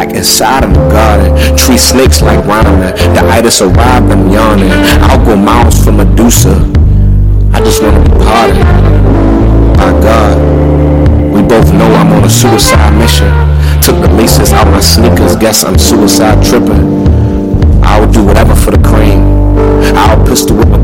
[0.00, 1.30] back inside of the garden.
[1.56, 2.80] Tree snakes like rhyming.
[3.14, 4.72] The itis arrived, I'm yawning.
[5.04, 6.54] I'll go miles for Medusa.
[7.52, 8.64] I just wanna be pardoned.
[9.76, 10.36] By God,
[11.34, 13.28] we both know I'm on a suicide mission.
[13.82, 16.84] Took the laces out my sneakers, guess I'm suicide tripping.
[17.84, 19.20] I will do whatever for the cream.
[20.00, 20.79] I'll pistol whip a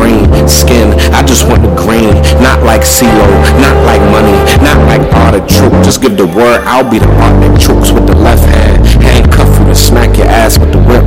[0.00, 0.96] green skin.
[1.12, 3.28] I just want the green, not like CeeLo,
[3.60, 4.32] not like money,
[4.64, 5.72] not like all the troop.
[5.84, 8.80] Just give the word, I'll be the art that chokes with the left hand.
[9.04, 11.04] Handcuff you and smack your ass with the whip.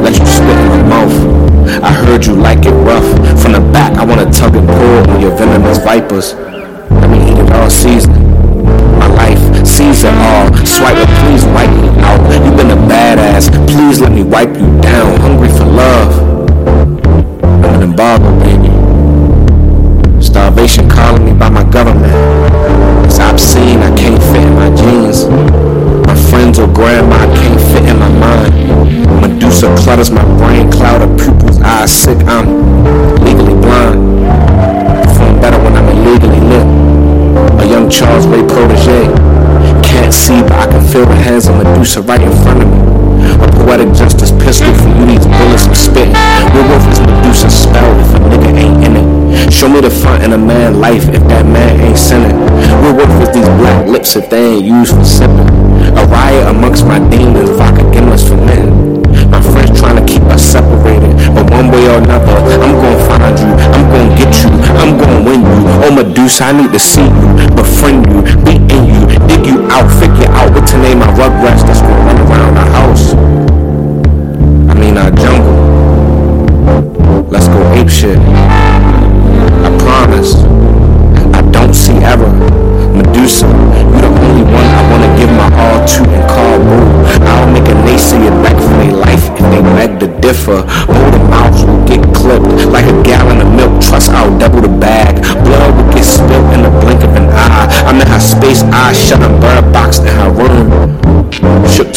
[0.00, 1.16] Let you spit in my mouth.
[1.84, 3.04] I heard you like it rough.
[3.40, 6.34] From the back, I wanna tug and pull on your venomous vipers.
[6.90, 8.12] Let me eat it all season.
[8.98, 10.48] My life sees it all.
[10.64, 12.20] Swiper, please wipe me out.
[12.44, 13.52] You've been a badass.
[13.68, 15.20] Please let me wipe you down.
[15.20, 16.32] Hungry for love.
[17.82, 18.70] An embargo, baby.
[20.22, 22.14] Starvation calling me by my government.
[23.04, 25.24] It's obscene, I can't fit in my jeans.
[26.06, 28.54] My friends or grandma can't fit in my mind.
[29.20, 32.46] Medusa clutters my brain, cloud of pupils, eyes sick, I'm
[33.24, 33.98] legally blind.
[35.02, 36.66] Perform better when I'm illegally lit.
[37.62, 39.10] A young Charles Ray protege.
[39.82, 42.91] Can't see, but I can feel the hands of Medusa right in front of me.
[43.42, 46.16] A poetic justice pistol for you these bullets I'm spitting.
[46.54, 49.52] We're worth is Medusa spell if a nigga ain't in it.
[49.52, 52.38] Show me the front in a man life if that man ain't sinning.
[52.82, 55.48] We're worth is these black lips if they ain't used for sipping.
[55.96, 59.02] A riot amongst my demons, vodka gimlets for men.
[59.30, 63.38] My friends trying to keep us separated, but one way or another, I'm gonna find
[63.38, 65.60] you, I'm gonna get you, I'm gonna win you.
[65.84, 69.88] Oh Medusa, I need to see you, befriend you, be in you, dig you out,
[70.00, 72.51] figure out what to name my rugrats that's gonna run around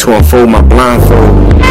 [0.06, 1.65] To unfold my blindfold.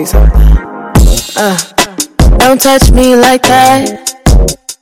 [0.00, 0.56] Something.
[1.36, 1.58] Uh,
[2.38, 4.14] don't touch me like that.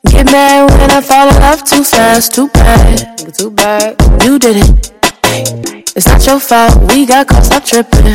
[0.06, 3.18] Get mad when I fall in love too fast, too bad.
[3.34, 3.96] Too bad.
[4.22, 4.92] You did it.
[5.96, 6.94] It's not your fault.
[6.94, 7.44] We got caught.
[7.44, 8.14] Stop tripping.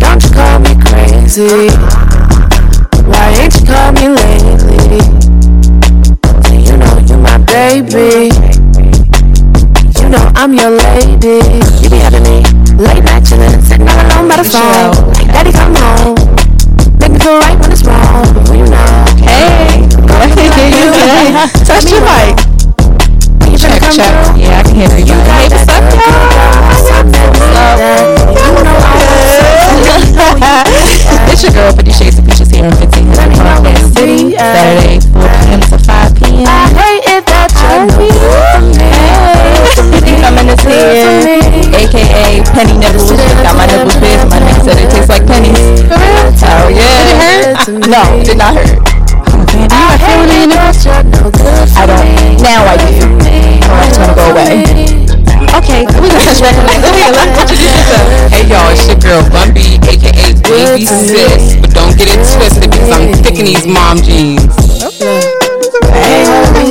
[0.00, 1.70] Don't you call me crazy.
[3.06, 4.98] Why ain't you call me lately?
[6.66, 8.59] You know you my baby.
[10.40, 11.44] I'm your lady.
[11.84, 12.40] You be having me
[12.80, 14.96] late night chillin', sitting all alone by the phone.
[15.12, 16.16] Like daddy come home.
[16.96, 18.24] Make me feel right when it's wrong.
[18.32, 19.04] But you know.
[19.20, 20.96] Hey, you.
[21.68, 22.40] Touch your mic.
[23.52, 24.08] You Check, check.
[24.32, 25.12] Yeah, I can hear you.
[25.12, 26.40] You Hey, what's up, y'all?
[31.30, 34.32] It's your girl, Pretty Shades of Peaches here on 15 Minute Podcast City.
[34.36, 35.60] Saturday, 4 p.m.
[35.60, 36.48] to 5 p.m.
[36.48, 38.49] I hate it that you're
[40.50, 43.14] Hey, coming this here, aka Penny Nipples.
[43.14, 45.54] Got my nipples big, my nigga said it tastes like pennies.
[46.42, 47.54] Hell yeah.
[47.86, 48.82] No, it did not hurt.
[49.30, 50.58] Man, do you have feeling in your
[51.06, 51.38] nipples?
[51.78, 52.42] I don't.
[52.42, 52.98] Now I do.
[53.62, 54.66] Oh, it's gonna go away.
[55.54, 56.82] Okay, we can touch back on that.
[56.82, 58.10] Go ahead, let's introduce yourself.
[58.34, 62.90] Hey y'all, it's your girl Bumby, aka Baby Sis, but don't get it twisted because
[62.90, 64.50] I'm thick in these mom jeans.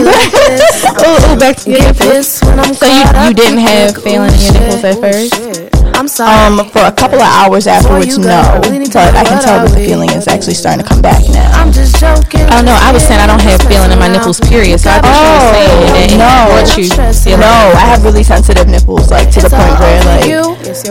[0.08, 2.40] Oh, oh, back to your nipples.
[2.40, 5.60] So you you didn't have feeling in your nipples at first?
[6.00, 6.32] I'm sorry.
[6.32, 8.40] Um, for a couple of hours afterwards, no.
[8.64, 11.52] But I can tell that the feeling is actually starting to come back now.
[11.52, 12.48] I'm just joking.
[12.56, 14.40] Oh no, I was saying I don't have feeling in my nipples.
[14.40, 14.80] Period.
[14.80, 16.32] So I thought you were saying that no.
[16.56, 17.44] brought you feeling.
[17.44, 19.59] No, I have really sensitive nipples, like to the point where like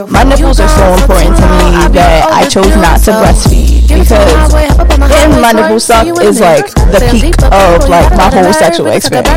[0.09, 4.53] my nipples are so important to me that I chose not to breastfeed because
[5.09, 9.29] getting my nipples sucked is like the peak of like my whole sexual experience.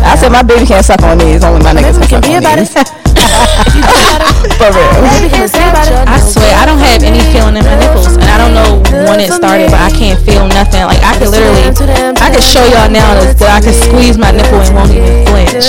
[0.00, 2.96] I said my baby can't suck on me; it's only my niggas can suck on
[2.96, 3.02] me.
[4.56, 4.88] For real.
[6.08, 9.20] I swear I don't have any feeling in my nipples, and I don't know when
[9.20, 10.82] it started, but I can't feel nothing.
[10.84, 11.68] Like I can literally,
[12.20, 15.26] I can show y'all now that that I can squeeze my nipple and won't even
[15.28, 15.66] flinch.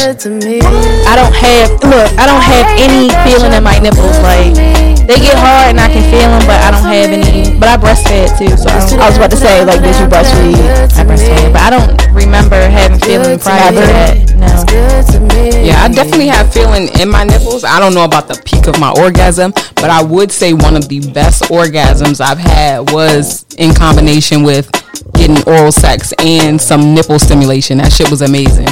[1.05, 2.07] I don't have look.
[2.17, 4.17] I don't have any feeling in my nipples.
[4.23, 4.55] Like
[5.07, 7.57] they get hard and I can feel them, but I don't have any.
[7.57, 9.00] But I breastfed too, so I don't.
[9.00, 10.59] I was about to say, like, did you breastfeed?
[11.00, 14.36] I breastfed, but I don't remember having feeling prior to that.
[14.36, 14.51] No.
[15.63, 17.64] Yeah, I definitely have feeling in my nipples.
[17.64, 20.90] I don't know about the peak of my orgasm, but I would say one of
[20.90, 24.69] the best orgasms I've had was in combination with
[25.14, 27.78] getting oral sex and some nipple stimulation.
[27.78, 28.68] That shit was amazing.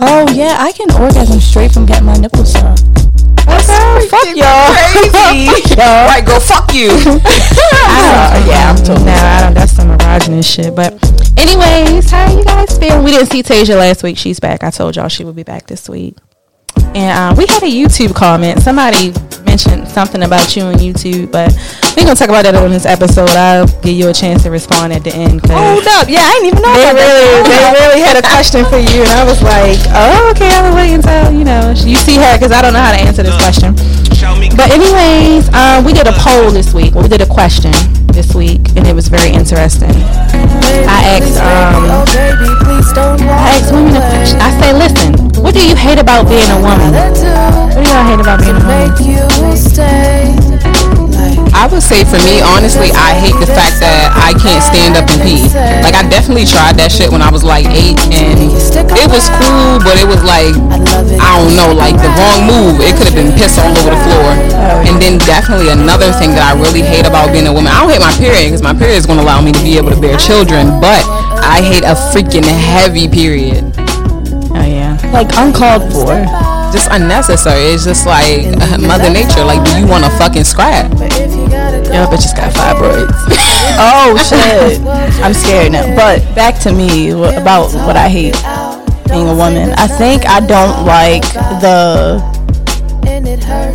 [0.00, 2.82] Oh yeah, I can orgasm straight from getting my nipples sucked.
[3.48, 4.72] Okay, fuck y'all.
[4.74, 5.74] Crazy.
[5.76, 6.06] y'all.
[6.08, 6.90] Right, go fuck you.
[7.86, 9.04] Uh, yeah, I'm totally.
[9.06, 9.54] No, I don't.
[9.54, 10.74] That's some erogenous shit.
[10.74, 10.92] But,
[11.38, 13.02] anyways, how you guys feel?
[13.02, 14.16] We didn't see Tasia last week.
[14.18, 14.64] She's back.
[14.64, 16.16] I told y'all she would be back this week.
[16.94, 18.60] And uh, we had a YouTube comment.
[18.62, 19.12] Somebody
[19.44, 21.50] mentioned something about you on YouTube, but
[21.96, 23.30] we're gonna talk about that on this episode.
[23.34, 25.42] I'll give you a chance to respond at the end.
[25.42, 27.74] 'cause Hold up, yeah, I didn't even know they about really, that.
[27.74, 30.94] they really had a question for you, and I was like, oh, okay, I'll wait
[30.94, 33.74] until you know you see her, because I don't know how to answer this question.
[34.56, 36.94] But anyways, um, we did a poll this week.
[36.94, 37.72] Well, we did a question
[38.08, 39.90] this week, and it was very interesting.
[40.88, 41.84] I asked, um,
[43.28, 44.40] I asked women a question.
[44.40, 46.92] I say, listen, what do you hate about being a woman?
[46.94, 48.94] What do y'all hate about being a woman?
[51.54, 55.06] I would say for me, honestly, I hate the fact that I can't stand up
[55.06, 55.46] and pee.
[55.86, 59.78] Like I definitely tried that shit when I was like eight, and it was cool,
[59.80, 60.52] but it was like
[61.22, 62.82] I don't know, like the wrong move.
[62.82, 64.28] It could have been piss all over the floor.
[64.84, 67.90] And then definitely another thing that I really hate about being a woman, I don't
[67.94, 70.00] hate my period because my period is going to allow me to be able to
[70.00, 71.06] bear children, but
[71.40, 73.62] I hate a freaking heavy period.
[74.52, 74.98] Oh yeah.
[75.14, 76.18] Like uncalled for.
[76.74, 77.70] Just unnecessary.
[77.70, 79.46] It's just like uh, Mother Nature.
[79.46, 80.90] Like, do you want to fucking scrap?
[81.94, 83.14] Y'all bitches got fibroids.
[83.76, 84.80] Oh shit,
[85.24, 85.96] I'm scared now.
[85.96, 88.34] But back to me about what I hate
[89.08, 89.70] being a woman.
[89.76, 91.22] I think I don't like
[91.62, 92.22] the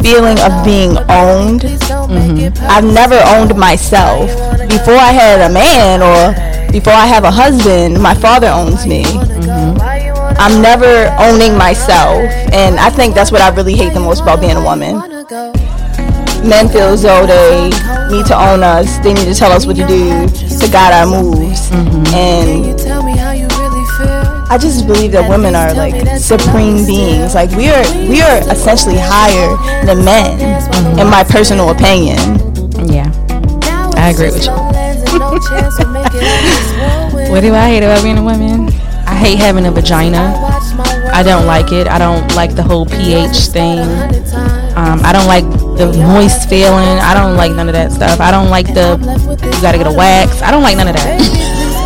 [0.02, 1.62] feeling of being owned.
[1.62, 2.66] Mm-hmm.
[2.70, 4.30] I've never owned myself.
[4.70, 9.04] Before I had a man or before I have a husband, my father owns me.
[9.04, 10.38] Mm-hmm.
[10.38, 12.24] I'm never owning myself,
[12.54, 14.96] and I think that's what I really hate the most about being a woman.
[16.48, 17.70] Men feel as though they
[18.10, 18.98] need to own us.
[19.00, 22.16] They need to tell us what to do to guide our moves, mm-hmm.
[22.16, 22.80] and
[24.52, 27.36] I just believe that women are like supreme beings.
[27.36, 29.56] Like we are, we are essentially higher
[29.86, 30.40] than men,
[30.98, 32.18] in my personal opinion.
[32.90, 33.12] yeah.
[33.96, 34.52] I agree with you.
[37.30, 38.70] What do I hate about being a woman?
[39.06, 40.34] I hate having a vagina.
[41.14, 41.88] I don't like it.
[41.88, 43.86] I don't like the whole pH thing.
[44.80, 45.44] Um, I don't like
[45.76, 47.00] the moist feeling.
[47.04, 48.22] I don't like none of that stuff.
[48.22, 50.42] I don't like the you gotta get a wax.
[50.42, 51.20] I don't like none of that.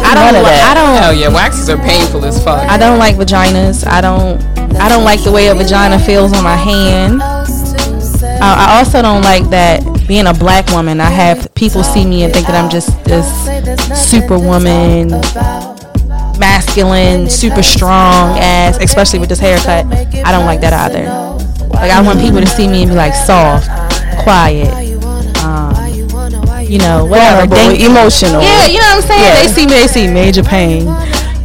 [0.05, 0.25] I don't.
[0.29, 0.69] None of li- that.
[0.69, 1.01] I don't.
[1.01, 2.69] Hell yeah, waxes are painful as fuck.
[2.69, 3.83] I don't like vaginas.
[3.87, 4.39] I don't.
[4.77, 7.19] I don't like the way a vagina feels on my hand.
[7.23, 11.01] Uh, I also don't like that being a black woman.
[11.01, 13.25] I have people see me and think that I'm just this
[14.07, 15.09] superwoman,
[16.37, 19.87] masculine, super strong ass, especially with this haircut.
[20.23, 21.42] I don't like that either.
[21.73, 23.67] Like I want people to see me and be like soft,
[24.23, 24.71] quiet,
[25.43, 25.75] um,
[26.63, 27.53] you know, whatever.
[27.53, 28.41] Emotional.
[28.41, 29.21] yeah, you know what I'm saying?
[29.21, 29.41] Yeah.
[29.41, 30.87] They see me, they see major pain,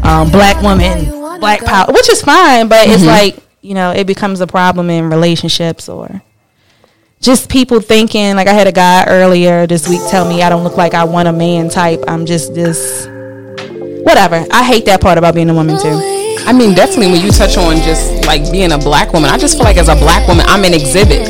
[0.04, 1.06] um, black woman,
[1.40, 5.10] black power, which is fine, but it's like, you know, it becomes a problem in
[5.10, 6.22] relationships or
[7.20, 10.62] just people thinking, like I had a guy earlier this week tell me I don't
[10.62, 12.04] look like I want a man type.
[12.06, 13.06] I'm just this,
[14.04, 14.46] whatever.
[14.52, 16.17] I hate that part about being a woman too.
[16.48, 19.58] I mean, definitely when you touch on just like being a black woman, I just
[19.58, 21.28] feel like as a black woman, I'm an exhibit.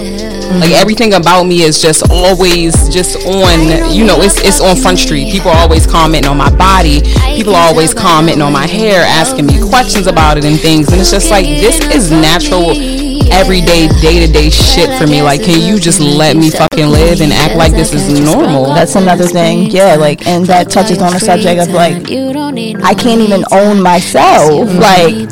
[0.49, 0.61] Mm-hmm.
[0.61, 3.93] Like everything about me is just always just on.
[3.93, 5.31] You know, it's it's on Front Street.
[5.31, 7.03] People are always commenting on my body.
[7.37, 10.89] People are always commenting on my hair, asking me questions about it and things.
[10.89, 12.73] And it's just like this is natural
[13.31, 15.23] everyday, day to day shit for me.
[15.23, 18.67] Like, can you just let me fucking live and act like this is normal?
[18.67, 19.71] That's another thing.
[19.71, 22.09] Yeah, like, and that touches on the subject of like,
[22.83, 24.69] I can't even own myself.
[24.75, 25.29] Like,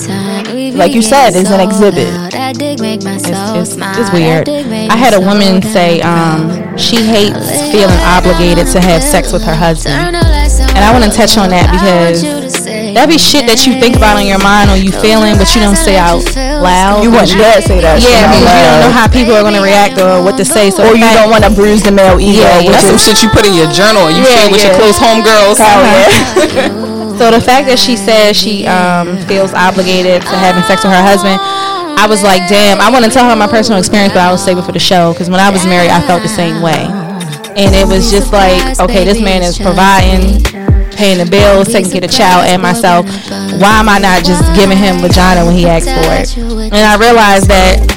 [0.75, 2.09] like you said, is an exhibit.
[2.09, 4.49] It's, it's, it's, weird.
[4.49, 9.55] I had a woman say um, she hates feeling obligated to have sex with her
[9.55, 9.95] husband.
[9.95, 12.23] And I want to touch on that because
[12.97, 15.61] that be shit that you think about in your mind or you feeling, but you
[15.61, 16.25] don't say out
[16.61, 17.05] loud.
[17.05, 18.01] You wouldn't dare say that.
[18.01, 20.73] Yeah, because you don't know how people are going to react or what to say.
[20.73, 22.45] So or you don't want to bruise the male ego.
[22.45, 24.09] Yeah, that's some shit you put in your journal.
[24.09, 24.69] And you yeah, share with yeah.
[24.69, 25.59] your close homegirls.
[25.61, 26.93] Uh-huh.
[27.17, 31.03] so the fact that she says she um, feels obligated to having sex with her
[31.03, 31.41] husband.
[31.97, 34.59] I was like, damn, I want to tell her my personal experience, but I save
[34.59, 36.87] it for the show because when I was married, I felt the same way.
[37.57, 40.45] And it was just like, okay, this man is providing
[40.97, 43.07] paying the bills, taking care of the child and myself.
[43.61, 46.37] Why am I not just giving him vagina when he asks for it?
[46.73, 47.96] And I realized that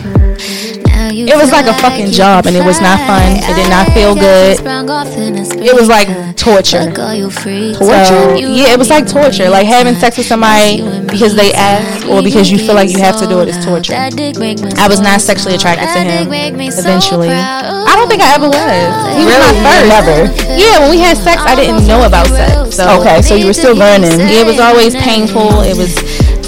[1.27, 3.37] it was like a fucking job and it was not fun.
[3.37, 4.59] It did not feel good.
[5.59, 6.91] It was like torture.
[6.91, 7.75] Torture?
[7.75, 9.49] So, yeah, it was like torture.
[9.49, 13.17] Like having sex with somebody because they ask or because you feel like you have
[13.19, 13.93] to do it is torture.
[13.95, 17.29] I was not sexually attracted to him eventually.
[17.29, 18.55] I don't think I ever was.
[19.17, 19.59] He was really?
[19.59, 19.89] my first.
[19.89, 20.17] Never.
[20.59, 22.75] Yeah, when we had sex, I didn't know about sex.
[22.75, 24.19] So okay, so you were still learning.
[24.29, 25.61] It was always painful.
[25.61, 25.95] It was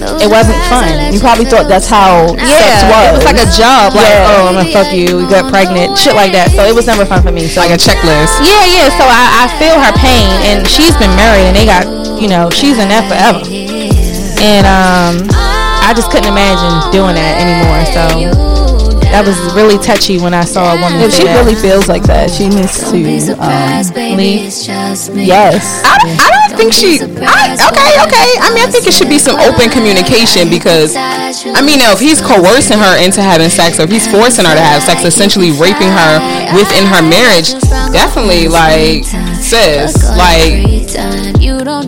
[0.01, 1.13] it wasn't fun.
[1.13, 3.03] You probably thought that's how yeah, sex was.
[3.05, 3.93] It was like a job.
[3.93, 4.29] Like, yeah.
[4.34, 5.22] oh, I'm gonna fuck you.
[5.22, 5.98] You got pregnant.
[5.98, 6.51] Shit like that.
[6.51, 7.46] So it was never fun for me.
[7.46, 8.41] So like a checklist.
[8.41, 8.88] Yeah, yeah.
[8.98, 11.86] So I, I feel her pain, and she's been married, and they got,
[12.20, 13.46] you know, she's in that forever.
[14.41, 15.29] And um,
[15.86, 17.86] I just couldn't imagine doing that anymore.
[17.93, 18.61] So
[19.12, 21.03] that was really touchy when I saw a woman.
[21.03, 21.36] If she that.
[21.44, 23.27] really feels like that, she needs to um, leave.
[25.27, 25.84] Yes.
[25.84, 27.03] I, I don't think she.
[27.03, 28.30] I, okay, okay.
[28.39, 32.24] I mean, I think it should be some open communication because, I mean, if he's
[32.24, 35.91] coercing her into having sex or if he's forcing her to have sex, essentially raping
[35.91, 36.12] her
[36.56, 37.51] within her marriage,
[37.91, 39.03] definitely like
[39.44, 40.80] sis, like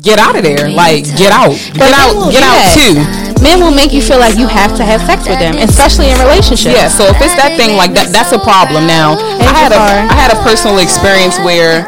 [0.01, 0.69] get out of there.
[0.69, 4.48] Like get out, get out, get out too men will make you feel like you
[4.48, 6.74] have to have sex with them, especially in relationships.
[6.74, 8.88] Yeah, so if it's that thing like that, that's a problem.
[8.88, 11.83] Now, I had a I had a personal experience where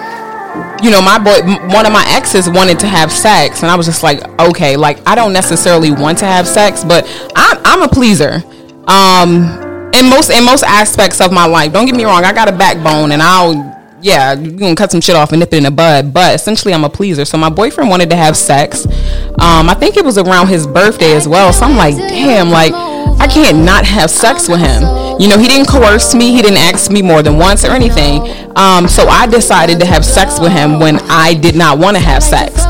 [0.83, 1.41] you know, my boy,
[1.73, 4.99] one of my exes wanted to have sex, and I was just like, okay, like
[5.07, 8.43] I don't necessarily want to have sex, but I'm, I'm a pleaser.
[8.87, 11.71] Um, in most in most aspects of my life.
[11.73, 13.74] Don't get me wrong, I got a backbone, and I'll
[14.05, 16.13] yeah, you gonna cut some shit off and nip it in the bud.
[16.13, 17.25] But essentially, I'm a pleaser.
[17.25, 18.85] So my boyfriend wanted to have sex.
[18.85, 21.51] Um, I think it was around his birthday as well.
[21.51, 22.71] So I'm like, damn, like
[23.19, 24.83] I can't not have sex with him.
[25.19, 26.31] You know, he didn't coerce me.
[26.31, 28.21] He didn't ask me more than once or anything.
[28.55, 32.03] Um, so I decided to have sex with him when I did not want to
[32.03, 32.65] have sex.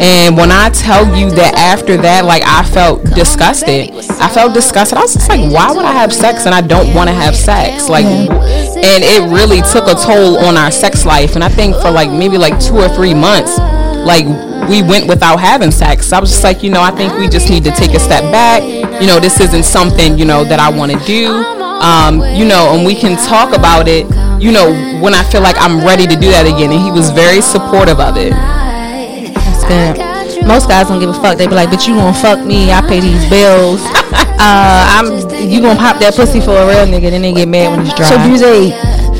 [0.00, 3.90] And when I tell you that after that, like I felt disgusted.
[4.20, 4.96] I felt disgusted.
[4.96, 7.34] I was just like, why would I have sex and I don't want to have
[7.34, 7.88] sex?
[7.88, 11.34] Like, and it really took a toll on our sex life.
[11.34, 14.24] And I think for like maybe like two or three months, like
[14.68, 16.12] we went without having sex.
[16.12, 18.22] I was just like, you know, I think we just need to take a step
[18.30, 18.62] back.
[19.00, 21.67] You know, this isn't something, you know, that I want to do.
[21.80, 24.04] Um, you know, and we can talk about it,
[24.42, 26.72] you know, when I feel like I'm ready to do that again.
[26.72, 28.32] And he was very supportive of it.
[28.32, 30.44] That's good.
[30.46, 31.36] Most guys don't give a fuck.
[31.38, 32.72] They be like, but you gonna fuck me.
[32.72, 33.80] I pay these bills.
[34.40, 35.06] uh, I'm
[35.38, 37.10] you gonna pop that pussy for a real nigga.
[37.10, 38.08] Then they get mad when it's dry.
[38.08, 38.72] So do they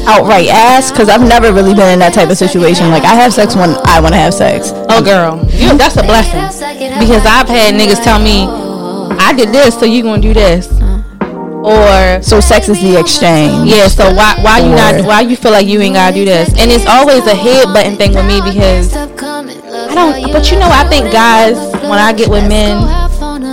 [0.09, 0.95] outright ask?
[0.95, 2.91] Because I've never really been in that type of situation.
[2.91, 4.73] Like I have sex when I want to have sex.
[4.88, 6.43] Oh, girl, you that's a blessing.
[6.99, 8.47] Because I've had niggas tell me,
[9.21, 10.67] I did this, so you gonna do this.
[11.68, 13.68] Or so sex is the exchange.
[13.68, 13.88] Yeah.
[13.88, 16.48] So why why you not why you feel like you ain't gotta do this?
[16.56, 20.32] And it's always a head button thing with me because I don't.
[20.32, 22.80] But you know, I think guys when I get with men,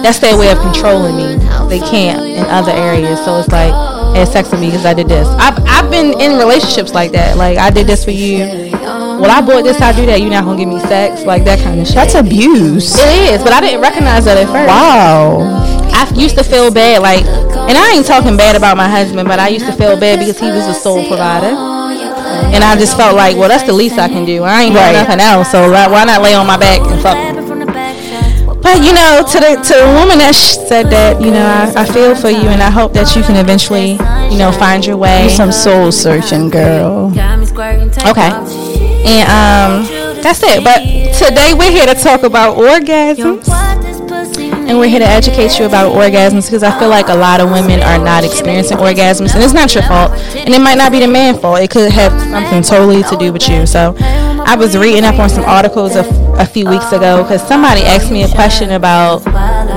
[0.01, 1.35] that's their way of controlling me.
[1.67, 3.23] They can't in other areas.
[3.25, 3.73] So it's like
[4.15, 5.27] had sex with me because I did this.
[5.27, 7.37] I've, I've been in relationships like that.
[7.37, 8.71] Like, I did this for you.
[8.71, 10.21] Well, I bought this, I do that.
[10.21, 11.23] You're not going to give me sex.
[11.23, 11.95] Like, that kind of shit.
[11.95, 12.95] That's abuse.
[12.95, 14.67] It is, but I didn't recognize that at first.
[14.67, 15.39] Wow.
[15.93, 17.01] I used to feel bad.
[17.01, 17.25] Like,
[17.67, 20.39] and I ain't talking bad about my husband, but I used to feel bad because
[20.39, 21.55] he was the sole provider.
[22.53, 24.43] And I just felt like, well, that's the least I can do.
[24.43, 24.93] I ain't doing right.
[24.93, 25.51] nothing else.
[25.51, 27.45] So why not lay on my back and fuck
[28.65, 31.85] but you know, to the to the woman that said that, you know, I, I
[31.85, 33.91] feel for you, and I hope that you can eventually,
[34.33, 35.29] you know, find your way.
[35.29, 37.13] some soul searching, girl.
[37.13, 38.31] Okay,
[39.05, 39.85] and um,
[40.23, 40.63] that's it.
[40.63, 40.81] But
[41.13, 43.45] today we're here to talk about orgasms.
[44.67, 47.51] And we're here to educate you about orgasms because I feel like a lot of
[47.51, 50.99] women are not experiencing orgasms, and it's not your fault, and it might not be
[50.99, 51.59] the man's fault.
[51.59, 53.65] It could have something totally to do with you.
[53.65, 56.03] So, I was reading up on some articles a,
[56.37, 59.23] a few weeks ago because somebody asked me a question about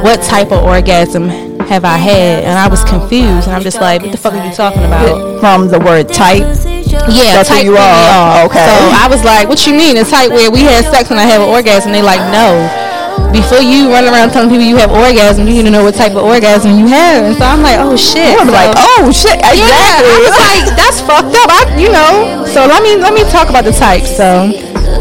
[0.04, 1.28] what type of orgasm
[1.68, 4.46] have I had, and I was confused, and I'm just like, what the fuck are
[4.46, 5.40] you talking about?
[5.40, 6.42] From the word type.
[7.08, 8.42] Yeah, That's who you are.
[8.42, 8.64] Oh, okay.
[8.64, 9.96] So I was like, "What you mean?
[9.96, 12.87] It's type where we had sex and I have an orgasm?" And They like, "No."
[13.32, 16.12] Before you run around telling people you have orgasm, you need to know what type
[16.12, 17.24] of orgasm you have.
[17.24, 19.60] And so I'm like, "Oh shit!" I'm So- like, oh shit, exactly.
[19.62, 22.44] yeah, I was like, "That's fucked up." I, you know.
[22.46, 24.10] So let me let me talk about the types.
[24.16, 24.50] So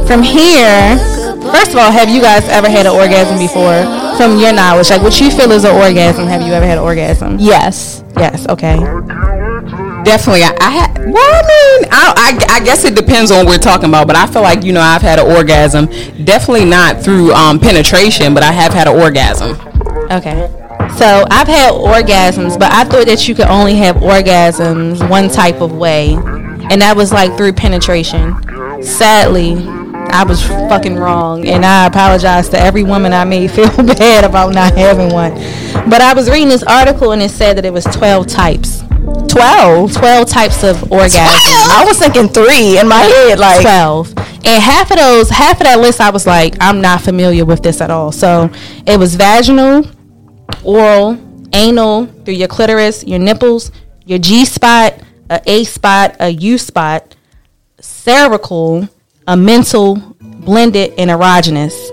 [0.06, 0.98] from here,
[1.52, 3.84] first of all, have you guys ever had an orgasm before?
[4.18, 6.26] From your knowledge, like what you feel is an orgasm.
[6.28, 7.38] Have you ever had an orgasm?
[7.40, 8.04] yes.
[8.18, 8.48] Yes.
[8.50, 8.76] Okay.
[10.08, 10.98] Definitely, I, I had.
[11.00, 14.16] Well, I mean, I, I, I guess it depends on what we're talking about, but
[14.16, 15.88] I feel like you know I've had an orgasm.
[16.24, 19.60] Definitely not through um, penetration, but I have had an orgasm.
[20.10, 20.48] Okay.
[20.96, 25.60] So I've had orgasms, but I thought that you could only have orgasms one type
[25.60, 28.34] of way, and that was like through penetration.
[28.82, 29.58] Sadly,
[30.10, 34.54] I was fucking wrong, and I apologize to every woman I made feel bad about
[34.54, 35.34] not having one.
[35.90, 38.87] But I was reading this article, and it said that it was 12 types.
[39.28, 39.94] 12.
[39.94, 41.44] 12 types of orgasms.
[41.70, 44.14] I was thinking three in my head, like 12
[44.48, 47.62] and half of those half of that list i was like i'm not familiar with
[47.62, 48.50] this at all so
[48.86, 49.84] it was vaginal
[50.64, 51.18] oral
[51.54, 53.72] anal through your clitoris your nipples
[54.06, 54.94] your g spot
[55.30, 57.16] a a spot a u spot
[57.82, 58.88] cervical
[59.28, 61.92] a mental blended and erogenous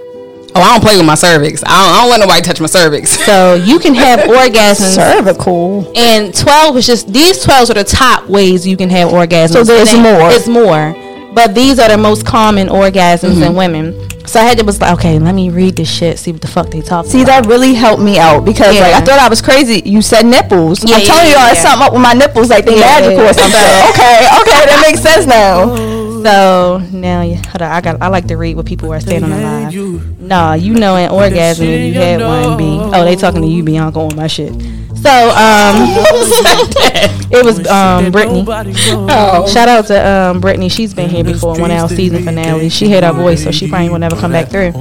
[0.56, 1.64] Oh, I don't play with my cervix.
[1.64, 3.10] I don't, I don't let nobody touch my cervix.
[3.24, 5.90] so you can have orgasms cervical.
[5.96, 9.64] and 12 is just these 12 are the top ways you can have orgasms So
[9.64, 10.28] there's It ain't- more.
[10.30, 10.94] There's more
[11.34, 13.56] but these are the most common orgasms in mm-hmm.
[13.56, 16.40] women so i had to was like okay let me read this shit see what
[16.40, 19.28] the fuck they talk See, that really helped me out because, like, I thought I
[19.28, 19.82] was crazy.
[19.84, 20.82] You said nipples.
[20.82, 21.62] Yeah, I'm yeah, telling you, yeah, I had yeah.
[21.62, 23.68] something up with my nipples, like they Yeah, magical yeah, or something.
[23.92, 25.74] okay, okay, that makes sense now.
[26.24, 29.30] so now hold on, i got i like to read what people are saying on
[29.30, 32.78] the live nah you know an orgasm when you had one b.
[32.80, 34.52] oh they talking to you bianca on my shit.
[35.04, 35.76] So um
[37.30, 38.42] it was um brittany.
[38.48, 39.46] Oh.
[39.52, 40.70] Shout out to um, Brittany.
[40.70, 42.70] She's been here before one our season finale.
[42.70, 44.72] She had our voice, so she probably will never come back through.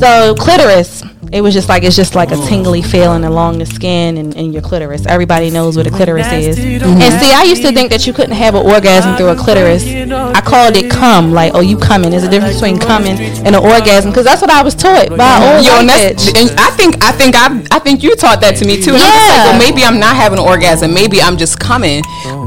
[0.00, 4.16] So clitoris, it was just like it's just like a tingly feeling along the skin
[4.18, 5.06] and, and your clitoris.
[5.06, 6.58] Everybody knows what a clitoris is.
[6.58, 9.84] And see, I used to think that you couldn't have an orgasm through a clitoris.
[9.86, 12.10] I called it cum, like oh you coming.
[12.10, 15.36] There's a difference between coming and an orgasm because that's what I was taught by
[15.38, 18.40] an old Yo, and that's, and I think I think I I think you taught
[18.42, 18.94] that to me too.
[18.94, 19.44] And I'm like, Yeah.
[19.50, 20.92] well, maybe I'm not having an orgasm.
[20.94, 22.02] Maybe I'm just coming.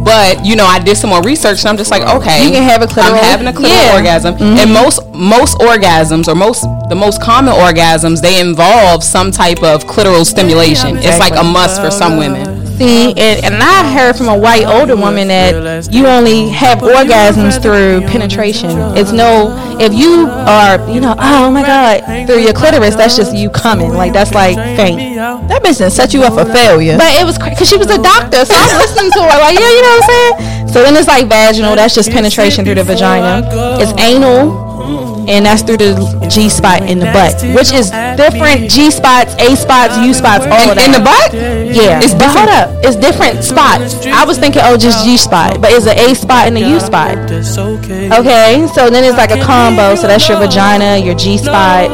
[0.05, 2.63] But you know, I did some more research, and I'm just like, okay, You can
[2.63, 3.87] have a I'm clitoral- having a clitoral yeah.
[3.89, 3.97] Mm-hmm.
[3.97, 8.66] orgasm, and most most orgasms or most the most common orgasms they involve
[9.03, 10.97] some type of clitoral stimulation.
[10.97, 12.65] It's like a must for some women.
[12.77, 17.59] See, and, and I heard from a white older woman that you only have orgasms
[17.59, 18.69] through penetration.
[18.95, 23.35] It's no, if you are, you know, oh my God, through your clitoris, that's just
[23.35, 23.93] you coming.
[23.93, 25.15] Like, that's like faint.
[25.49, 26.97] That business set you up for failure.
[26.97, 29.57] But it was because she was a doctor, so I was listening to her, like,
[29.57, 30.67] yeah, you know what I'm saying?
[30.67, 33.41] So then it's like vaginal, that's just penetration through the vagina.
[33.81, 35.16] It's anal.
[35.27, 35.93] And that's through the
[36.31, 40.71] G spot in the butt, which is different G spots, A spots, U spots, all
[40.71, 40.85] of that.
[40.87, 41.33] In the butt?
[41.35, 42.79] Yeah, It's but hold different.
[42.79, 42.85] up.
[42.85, 44.05] It's different spots.
[44.07, 46.79] I was thinking, oh, just G spot, but it's an A spot and a U
[46.79, 47.17] spot.
[47.19, 49.95] Okay, so then it's like a combo.
[49.95, 51.91] So that's your vagina, your G spot,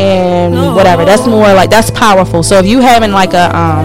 [0.00, 1.04] and whatever.
[1.04, 2.42] That's more like that's powerful.
[2.42, 3.84] So if you having like a um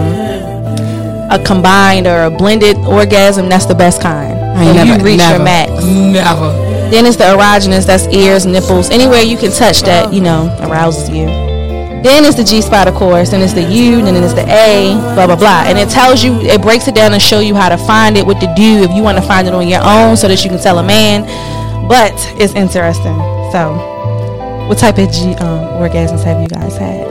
[1.30, 4.32] a combined or a blended orgasm, that's the best kind.
[4.64, 5.70] So you reach your max.
[5.84, 6.77] Never.
[6.90, 11.10] Then it's the erogenous, that's ears, nipples, anywhere you can touch that, you know, arouses
[11.10, 11.26] you.
[12.02, 14.94] Then it's the G spot, of course, then it's the U, then it's the A,
[15.14, 15.64] blah blah blah.
[15.66, 18.24] And it tells you, it breaks it down and show you how to find it,
[18.24, 20.48] what to do if you want to find it on your own, so that you
[20.48, 21.24] can tell a man.
[21.88, 23.16] But it's interesting.
[23.50, 23.74] So,
[24.68, 27.08] what type of G um, orgasms have you guys had?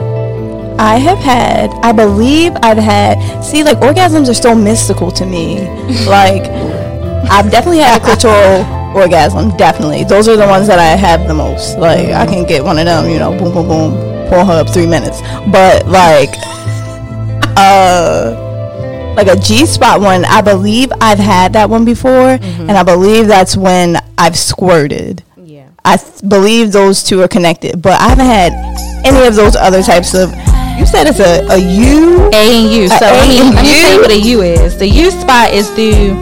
[0.80, 5.60] I have had, I believe I've had, see, like orgasms are so mystical to me.
[6.06, 6.44] like,
[7.30, 10.04] I've definitely had a clitoral orgasm, definitely.
[10.04, 11.78] Those are the ones that I have the most.
[11.78, 13.92] Like, I can get one of them, you know, boom, boom, boom,
[14.30, 15.20] Pornhub, three minutes.
[15.50, 16.30] But, like,
[17.56, 22.82] uh, like a G spot one, I believe I've had that one before, and I
[22.82, 25.22] believe that's when I've squirted.
[25.36, 25.68] Yeah.
[25.84, 28.52] I th- believe those two are connected, but I haven't had
[29.04, 30.30] any of those other types of.
[30.78, 32.30] You said it's a, a U.
[32.32, 32.88] A and U.
[32.88, 33.80] So A let me, let me U?
[33.80, 34.78] tell you what a U is.
[34.78, 36.14] The U spot is through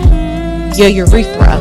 [0.79, 1.61] your urethra.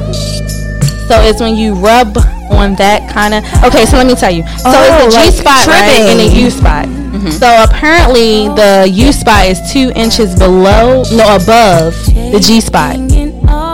[1.08, 2.18] So it's when you rub
[2.52, 3.44] on that kind of.
[3.64, 4.44] Okay, so let me tell you.
[4.60, 6.44] So Oh, it's the G like spot right, and the tripping.
[6.44, 6.86] U spot.
[6.88, 7.30] Mm-hmm.
[7.32, 11.94] So apparently the U spot is two inches below, no, above
[12.34, 12.98] the G spot.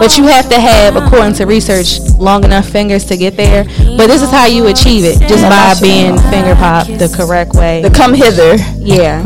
[0.01, 3.63] But you have to have, according to research, long enough fingers to get there.
[3.97, 7.81] But this is how you achieve it, just by being finger pop the correct way.
[7.81, 8.57] The come hither.
[8.77, 9.21] Yeah.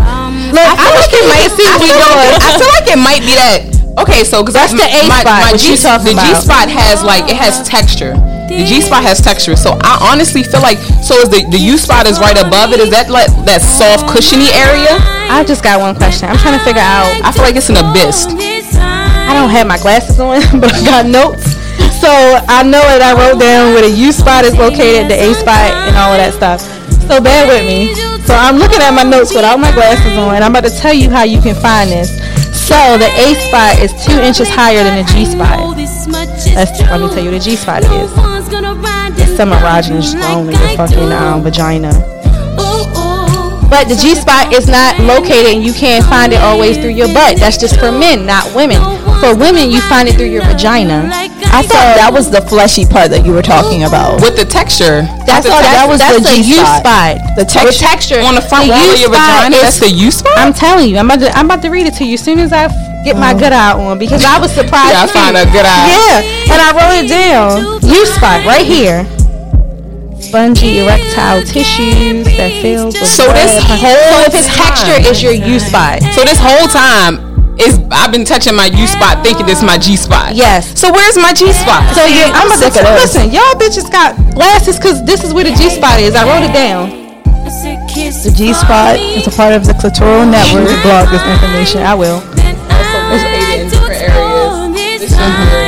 [0.52, 1.66] Look, I, feel like it might see.
[1.68, 1.78] I
[2.60, 3.75] feel like it might be that.
[3.98, 5.40] Okay, so because that's the A my, spot.
[5.40, 8.14] My G, the G spot has like it has texture.
[8.52, 11.78] The G spot has texture, so I honestly feel like so is the the U
[11.80, 12.84] spot is right above it.
[12.84, 15.00] Is that like that soft cushiony area?
[15.32, 16.28] I just got one question.
[16.28, 17.08] I'm trying to figure out.
[17.24, 18.28] I feel like it's an abyss.
[18.76, 21.56] I don't have my glasses on, but I got notes.
[22.04, 25.34] So I know that I wrote down where the U spot is located, the A
[25.34, 26.62] spot, and all of that stuff.
[27.08, 27.96] So bear with me.
[28.28, 30.94] So I'm looking at my notes without my glasses on, and I'm about to tell
[30.94, 32.12] you how you can find this.
[32.56, 35.78] So the A spot is two inches higher than the G spot.
[35.78, 38.12] Let's let me tell you the G spot is.
[39.20, 41.92] It's some erogenous only the fucking um, vagina.
[43.70, 47.08] But the G spot is not located and you can't find it always through your
[47.08, 47.38] butt.
[47.38, 48.80] That's just for men, not women.
[49.20, 51.10] For women, you find it through your vagina.
[51.56, 54.20] I thought that was the fleshy part that you were talking about.
[54.20, 55.08] With the texture.
[55.24, 56.84] That's, the all, that was that's the, the U spot.
[56.84, 57.14] spot.
[57.40, 57.80] The texture.
[57.80, 59.56] texture on the front the wall of your spot vagina.
[59.56, 60.36] is- That's the U spot.
[60.36, 62.40] I'm telling you, I'm about to, I'm about to read it to you as soon
[62.44, 62.68] as I
[63.08, 63.40] get my oh.
[63.40, 64.92] good eye on because I was surprised.
[64.92, 65.16] Yeah, I too.
[65.16, 65.88] find a good eye.
[65.88, 67.80] Yeah, and I wrote it down.
[67.88, 69.08] U spot right here.
[70.20, 75.34] Spongy erectile tissues that fills with So this whole so if its texture is your
[75.34, 76.02] U spot.
[76.16, 77.25] So this whole time
[77.60, 80.36] is I've been touching my U spot, thinking this is my G spot.
[80.36, 80.78] Yes.
[80.80, 81.84] So where's my G spot?
[81.96, 83.16] So yeah, I'm, about to sick of this.
[83.16, 83.32] listen.
[83.32, 86.16] Y'all bitches got glasses because this is where the G spot is.
[86.16, 87.06] I wrote it down.
[87.46, 90.68] The G spot is a part of the clitoral network.
[90.82, 91.82] Blog this information.
[91.82, 92.22] I will.
[92.36, 95.65] It's located in different areas.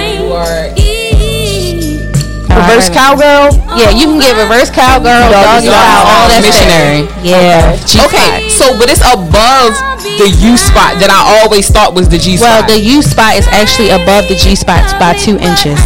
[2.58, 3.54] Reverse cowgirl.
[3.78, 7.02] Yeah, you can get reverse cowgirl, Doggy doggy style, style, all that missionary.
[7.06, 7.26] stuff.
[7.26, 7.78] Yeah.
[7.86, 9.78] G Okay, so but it's above
[10.18, 12.66] the U spot that I always thought was the G spot.
[12.66, 15.78] Well, the U spot is actually above the G spot by two inches.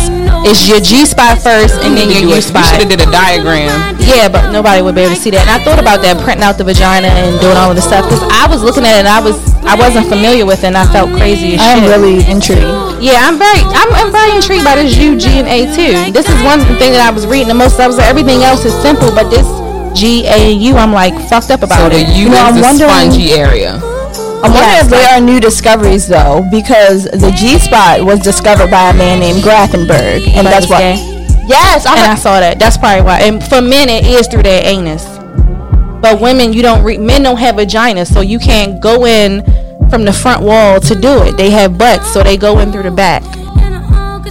[0.47, 2.41] It's your G spot first, and then your U spot.
[2.41, 2.65] you spot.
[2.73, 3.95] should have did a diagram.
[4.01, 5.45] Yeah, but nobody would be able to see that.
[5.45, 8.09] And I thought about that, printing out the vagina and doing all of this stuff,
[8.09, 10.77] because I was looking at it, and I was I wasn't familiar with it, and
[10.77, 11.89] I felt crazy as I am shit.
[11.93, 12.65] really intrigued.
[13.01, 15.93] Yeah, I'm very, I'm, I'm very intrigued by this U, G, and A too.
[16.13, 17.77] This is one thing that I was reading the most.
[17.79, 19.45] I was like, everything else is simple, but this
[19.93, 22.09] G, A, and U, I'm like fucked up So about the it.
[22.17, 23.77] U know, is I'm the wondering- spongy area.
[24.43, 28.71] I wonder Yes, if there are new discoveries though, because the G spot was discovered
[28.71, 30.79] by a man named Grafenberg, and that's why.
[31.47, 32.59] Yes, I and I saw that.
[32.59, 33.19] That's probably why.
[33.21, 35.05] And for men, it is through their anus.
[36.01, 36.83] But women, you don't.
[36.83, 39.43] Re- men don't have vaginas, so you can't go in
[39.89, 41.37] from the front wall to do it.
[41.37, 43.21] They have butts, so they go in through the back,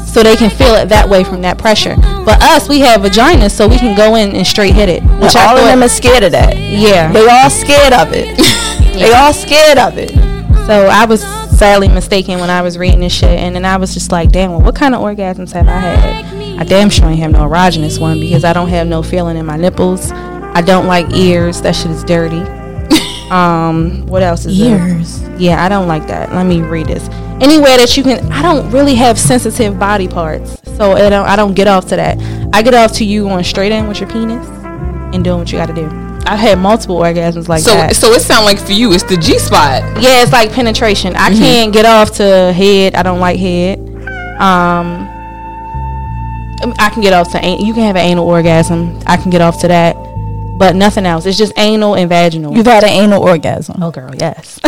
[0.01, 1.95] so they can feel it that way from that pressure.
[2.25, 5.03] But us, we have vaginas, so we can go in and straight hit it.
[5.03, 6.57] Which all of thought, them are scared of that.
[6.57, 7.13] yeah.
[7.13, 8.39] They all scared of it.
[9.01, 10.11] They all scared of it.
[10.67, 11.23] So I was
[11.59, 14.51] sadly mistaken when I was reading this shit, and then I was just like, damn,
[14.51, 16.59] well, what kind of orgasms have I had?
[16.61, 19.47] I damn sure ain't have no erogenous one because I don't have no feeling in
[19.47, 20.13] my nipples.
[20.13, 21.63] I don't like ears.
[21.63, 22.41] That shit is dirty.
[23.31, 24.87] um, what else is there?
[24.87, 25.23] Ears.
[25.39, 26.35] Yeah, I don't like that.
[26.35, 27.09] Let me read this.
[27.41, 31.27] Anywhere that you can, I don't really have sensitive body parts, so I don't.
[31.27, 32.19] I don't get off to that.
[32.53, 34.47] I get off to you going straight in with your penis
[35.15, 36.10] and doing what you got to do.
[36.27, 37.97] I've had multiple orgasms like So that.
[37.97, 39.83] so it sounds like for you it's the G spot.
[40.01, 41.17] Yeah, it's like penetration.
[41.17, 42.95] I can't get off to head.
[42.95, 43.79] I don't like head.
[44.41, 45.09] Um,
[46.63, 49.01] um, I can get off to an- you can have an anal orgasm.
[49.07, 49.97] I can get off to that,
[50.59, 51.25] but nothing else.
[51.27, 52.55] It's just anal and vaginal.
[52.57, 53.83] You've had an anal orgasm.
[53.83, 54.61] oh, girl, yes.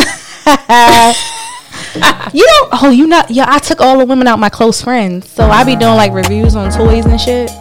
[2.33, 2.69] you don't.
[2.83, 3.29] Oh, you not?
[3.31, 6.11] Yeah, I took all the women out my close friends, so I be doing like
[6.13, 7.51] reviews on toys and shit,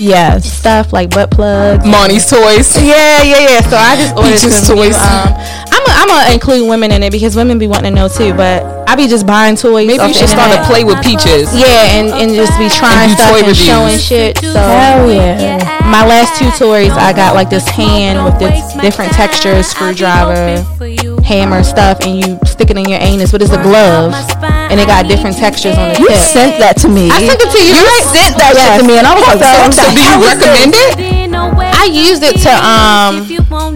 [0.00, 0.50] Yes.
[0.50, 1.84] stuff like butt plugs.
[1.84, 2.76] Monty's toys.
[2.80, 3.60] Yeah, yeah, yeah.
[3.60, 4.96] So I just ordered Peaches some toys.
[4.96, 5.28] New, um,
[5.70, 8.32] I'm gonna I'm gonna include women in it because women be wanting to know too.
[8.34, 9.86] But I be just buying toys.
[9.86, 11.54] Maybe off you should start to play with peaches.
[11.54, 13.66] Yeah, and, and just be trying do stuff toy and reviews.
[13.66, 14.38] showing shit.
[14.38, 15.79] So Hell yeah.
[15.90, 20.62] My last two toys, I got like this hand with this different textures, screwdriver,
[21.22, 23.32] hammer stuff, and you stick it in your anus.
[23.32, 24.14] But it's a glove,
[24.70, 26.16] and it got different textures on the You tip.
[26.18, 27.10] sent that to me.
[27.10, 27.74] I sent it to you.
[27.74, 28.06] You right?
[28.14, 28.76] sent that Yes.
[28.76, 31.20] shit to me, and I was like, So- "What So do you recommend this?" it?
[31.80, 33.26] I used it to um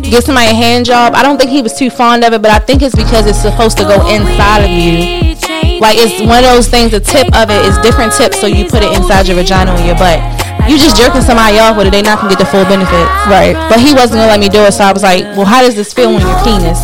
[0.02, 1.14] get somebody a hand job.
[1.14, 3.40] I don't think he was too fond of it, but I think it's because it's
[3.40, 5.34] supposed to go inside of you.
[5.80, 6.92] Like it's one of those things.
[6.92, 9.80] The tip of it is different tips, so you put it inside your vagina or
[9.84, 10.20] your butt.
[10.68, 13.06] You just jerking somebody off with it, they not gonna get the full benefit.
[13.28, 13.52] Right.
[13.68, 15.76] But he wasn't gonna let me do it, so I was like, well, how does
[15.76, 16.80] this feel on your penis?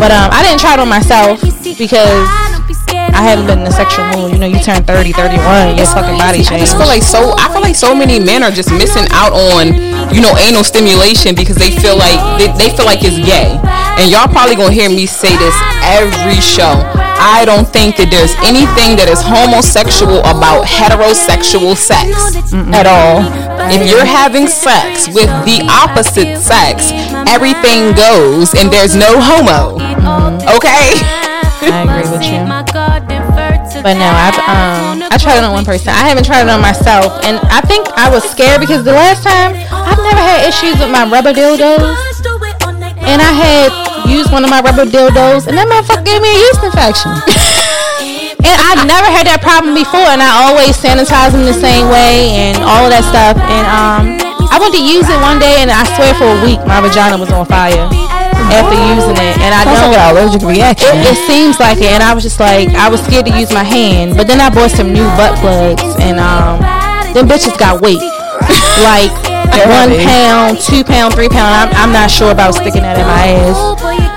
[0.00, 1.44] But um, I didn't try it on myself
[1.76, 2.24] because
[3.14, 4.32] I haven't been in a sexual mood.
[4.32, 6.70] You know, you turn 30, 31, your fucking body I changes.
[6.70, 7.34] just feel like so.
[7.38, 9.74] I feel like so many men are just missing out on,
[10.14, 13.58] you know, anal stimulation because they feel like they, they feel like it's gay,
[14.00, 16.80] and y'all probably gonna hear me say this every show.
[17.20, 22.08] I don't think that there's anything that is homosexual about heterosexual sex
[22.48, 22.72] Mm-mm.
[22.72, 23.20] at all.
[23.68, 26.88] If you're having sex with the opposite sex,
[27.28, 29.76] everything goes and there's no homo.
[29.76, 30.48] Mm-hmm.
[30.56, 30.96] Okay?
[31.62, 32.40] I agree with you.
[33.80, 35.88] But no, I've um I tried it on one person.
[35.92, 39.22] I haven't tried it on myself, and I think I was scared because the last
[39.24, 41.96] time I've never had issues with my rubber dildos,
[43.04, 43.68] and I had
[44.08, 47.12] used one of my rubber dildos, and that motherfucker gave me a yeast infection.
[48.44, 52.36] and I've never had that problem before, and I always sanitize them the same way
[52.36, 53.36] and all of that stuff.
[53.36, 54.04] And um,
[54.48, 57.16] I went to use it one day, and I swear for a week my vagina
[57.16, 58.09] was on fire
[58.52, 60.98] after using it, and I don't like allergic reaction.
[60.98, 63.52] It, it, seems like it, and I was just like, I was scared to use
[63.52, 66.60] my hand, but then I bought some new butt plugs, and um,
[67.14, 68.00] them bitches got weight,
[68.86, 69.12] like
[69.66, 71.54] one pound, two pound, three pound.
[71.54, 73.58] I'm, I'm not sure about sticking that in my ass.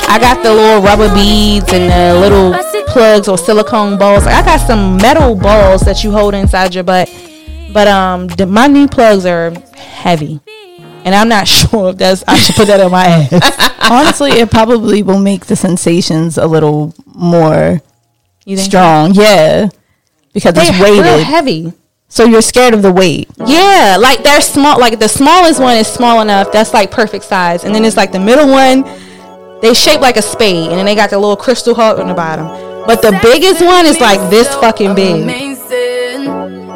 [0.10, 2.54] I got the little rubber beads and the little
[2.92, 4.28] plugs or silicone balls.
[4.28, 7.10] I got some metal balls that you hold inside your butt,
[7.74, 10.40] but um, the, my new plugs are heavy
[11.04, 13.80] and I'm not sure if that's I should put that on my ass.
[13.92, 17.82] Honestly, it probably will make the sensations a little more
[18.56, 19.14] strong.
[19.14, 19.70] Yeah,
[20.34, 21.74] because They're it's weighted, real heavy.
[22.08, 23.28] So you're scared of the weight.
[23.44, 24.80] Yeah, like they're small.
[24.80, 26.52] Like the smallest one is small enough.
[26.52, 28.84] That's like perfect size, and then it's like the middle one.
[29.62, 32.14] They shape like a spade, and then they got the little crystal heart on the
[32.14, 32.48] bottom.
[32.86, 35.26] But the biggest one is like this fucking big.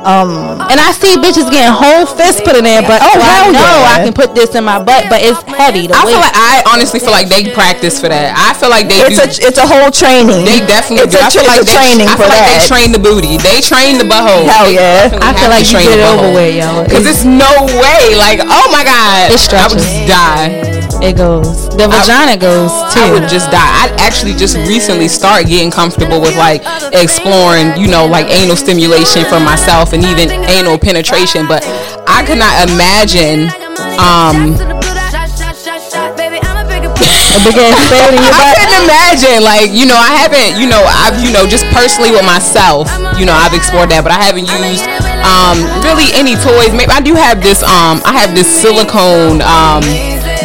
[0.07, 3.59] Um, and I see bitches getting whole fists put in there, but oh, I know
[3.59, 3.91] yeah.
[3.91, 5.91] I can put this in my butt, but it's heavy.
[5.91, 6.15] I weight.
[6.15, 8.31] feel like I honestly feel like they practice for that.
[8.31, 10.47] I feel like they it's do, a it's a whole training.
[10.47, 11.19] They definitely it's do.
[11.19, 12.55] A, I feel like they, training I feel like that.
[12.55, 13.35] they train the booty.
[13.35, 14.47] They train the butthole.
[14.47, 15.11] Hell yeah!
[15.19, 16.87] I feel like you get it over with, yo.
[16.87, 18.15] Because it's no way.
[18.15, 19.59] Like oh my god, it stretches.
[19.59, 20.76] I would just die.
[21.01, 21.69] It goes.
[21.69, 22.99] The vagina I, goes too.
[22.99, 23.61] I would just die.
[23.61, 26.61] I actually just recently start getting comfortable with like
[26.93, 31.47] exploring, you know, like anal stimulation for myself and even anal penetration.
[31.47, 31.63] But
[32.07, 33.49] I could not imagine.
[34.01, 34.57] Um,
[37.37, 40.81] a big ass in your I couldn't imagine, like, you know, I haven't, you know,
[40.81, 44.49] I've, you know, just personally with myself, you know, I've explored that, but I haven't
[44.49, 44.85] used
[45.27, 46.71] um really any toys.
[46.71, 49.83] Maybe I do have this um I have this silicone um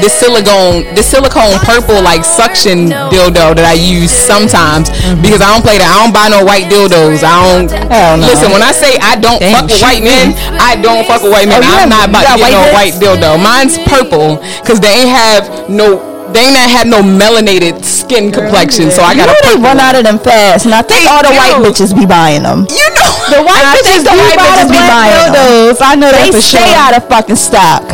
[0.03, 5.23] this silicone this silicone purple like suction dildo that I use sometimes mm-hmm.
[5.23, 5.87] because I don't play that.
[5.87, 7.23] I don't buy no white dildos.
[7.23, 8.27] I don't no.
[8.27, 11.31] listen when I say I don't Damn, fuck with white men, I don't fuck with
[11.31, 11.63] white men.
[11.63, 13.39] Oh, I'm not about to get no white dildo.
[13.39, 19.05] Mine's purple because they ain't have no they ain't have no melanated skin complexion, so
[19.05, 20.65] I gotta really run out of them fast.
[20.65, 22.67] And I think all the white bitches be buying them.
[22.73, 25.79] You know, the white bitches, the white bitches be buying dildos.
[25.79, 26.83] I know they for stay sure.
[26.83, 27.85] out of fucking stock.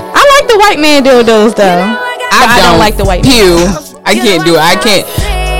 [0.48, 1.84] I like the white man dildos though.
[2.32, 3.20] I, don't, I don't like the white.
[3.20, 3.68] Pew,
[4.08, 4.64] I can't do it.
[4.64, 5.04] I can't.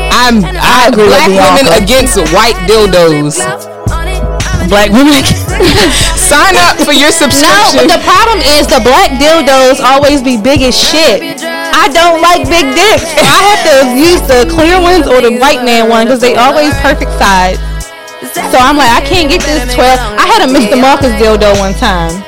[0.09, 3.37] I'm I, agree black women against white dildos.
[4.73, 5.21] Black women.
[6.17, 7.85] Sign up for your subscription.
[7.85, 11.45] No, the problem is the black dildos always be big as shit.
[11.45, 13.13] I don't like big dicks.
[13.21, 16.73] I have to use the clear ones or the white man one because they always
[16.81, 17.61] perfect size.
[18.53, 19.85] So I'm like, I can't get this 12.
[20.17, 20.81] I had a Mr.
[20.81, 22.28] Marcus dildo one time.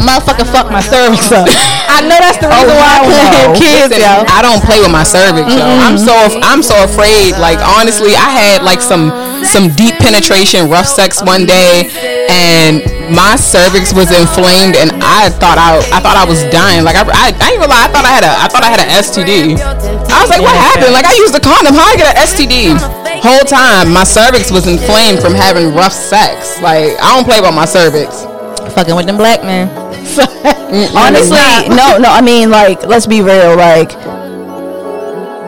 [0.00, 1.46] Motherfucker fucked my cervix up.
[1.90, 4.24] I know that's the reason oh, why I couldn't have kids, Listen, yo.
[4.30, 5.60] I don't play with my cervix, yo.
[5.60, 5.86] Mm-hmm.
[5.86, 7.36] I'm so I'm so afraid.
[7.36, 9.12] Like honestly, I had like some
[9.44, 11.90] some deep penetration, rough sex one day,
[12.30, 12.80] and
[13.10, 16.86] my cervix was inflamed, and I thought I I thought I was dying.
[16.86, 18.70] Like I, I, I ain't gonna lie, I thought I had a I thought I
[18.70, 19.58] had an STD.
[19.60, 20.94] I was like, what happened?
[20.94, 22.78] Like I used a condom, how I get an STD?
[23.20, 26.62] Whole time my cervix was inflamed from having rough sex.
[26.62, 28.29] Like I don't play about my cervix.
[28.70, 29.68] Fucking with them black men.
[30.96, 32.08] Honestly, no, no.
[32.08, 33.56] I mean, like, let's be real.
[33.56, 33.90] Like,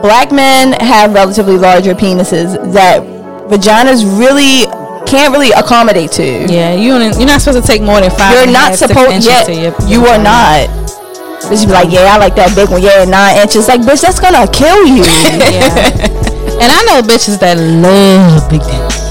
[0.03, 3.03] black men have relatively larger penises that
[3.49, 4.67] vaginas really
[5.07, 6.47] can't really accommodate to.
[6.49, 8.35] Yeah, you you're not supposed to take more than five.
[8.35, 9.49] You're not supposed yet.
[9.49, 10.69] Your, you are not.
[11.51, 12.83] Bitch be like, yeah, I like that big one.
[12.83, 13.69] Yeah, nine inches.
[13.69, 15.03] Like, bitch, that's gonna kill you.
[15.53, 16.23] yeah.
[16.63, 18.63] And I know bitches that love big.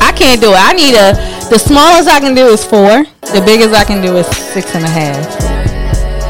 [0.02, 0.60] I can't do it.
[0.60, 1.14] I need a.
[1.52, 3.04] The smallest I can do is four.
[3.32, 5.24] The biggest I can do is six and a half.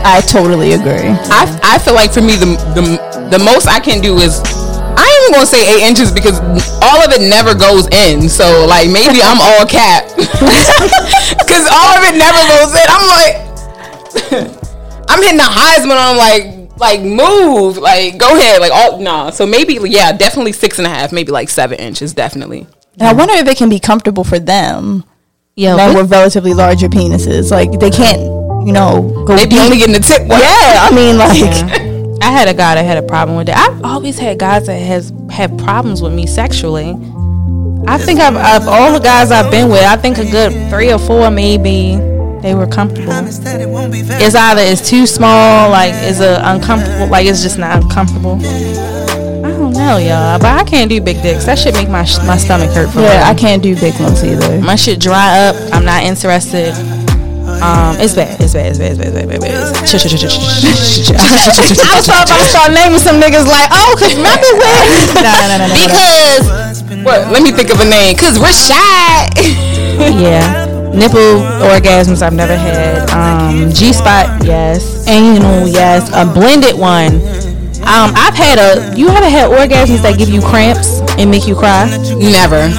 [0.06, 1.10] I totally agree.
[1.34, 5.02] I, I feel like for me the the the most I can do is I
[5.02, 6.38] ain't even gonna say eight inches because
[6.82, 8.30] all of it never goes in.
[8.30, 12.86] So like maybe I'm all cap because all of it never goes in.
[12.86, 13.34] I'm like,
[15.10, 15.98] I'm hitting the Heisman.
[15.98, 19.26] I'm like, like move, like go ahead, like all no.
[19.26, 19.30] Nah.
[19.32, 22.68] So maybe yeah, definitely six and a half, maybe like seven inches, definitely.
[23.00, 25.04] And I wonder if it can be comfortable for them.
[25.56, 28.22] Yeah, men with relatively larger penises, like they can't,
[28.66, 29.36] you know, go.
[29.36, 30.22] Maybe only getting the tip.
[30.22, 30.40] One.
[30.40, 31.38] Yeah, I mean, like.
[31.38, 31.88] Yeah.
[32.22, 33.56] I had a guy that had a problem with it.
[33.58, 36.92] I've always had guys that has had problems with me sexually.
[37.88, 40.94] I think I've, of all the guys I've been with, I think a good three
[40.94, 41.96] or four maybe
[42.42, 43.12] they were comfortable.
[43.14, 48.40] It's either it's too small, like it's a uncomfortable, like it's just not uncomfortable.
[49.82, 51.46] Know, y'all, but I can't do big dicks.
[51.46, 52.90] That should make my my stomach hurt.
[52.94, 53.26] For Yeah, real.
[53.28, 54.62] I can't do big ones either.
[54.62, 55.56] my shit dry up.
[55.74, 56.72] I'm not interested.
[57.62, 58.40] Um, it's bad.
[58.40, 58.68] It's bad.
[58.72, 58.92] It's bad.
[58.92, 59.08] It's bad.
[59.10, 59.26] It's bad.
[59.26, 59.54] It's bad.
[59.84, 61.18] It's bad.
[61.82, 64.86] I was about to start naming some niggas like, oh, cause remember when?
[65.20, 65.76] No, no, no, no, no.
[65.76, 66.46] Because
[67.04, 67.28] what?
[67.34, 68.16] Let me think of a name.
[68.16, 69.34] Cause Rashad.
[70.22, 70.70] yeah.
[70.94, 73.10] Nipple orgasms I've never had.
[73.12, 75.08] Um, G spot, yes.
[75.08, 76.10] Anal, yes.
[76.14, 77.20] A blended one.
[77.82, 78.96] Um, I've had a.
[78.96, 81.90] You haven't had orgasms that give you cramps and make you cry?
[82.16, 82.70] Never.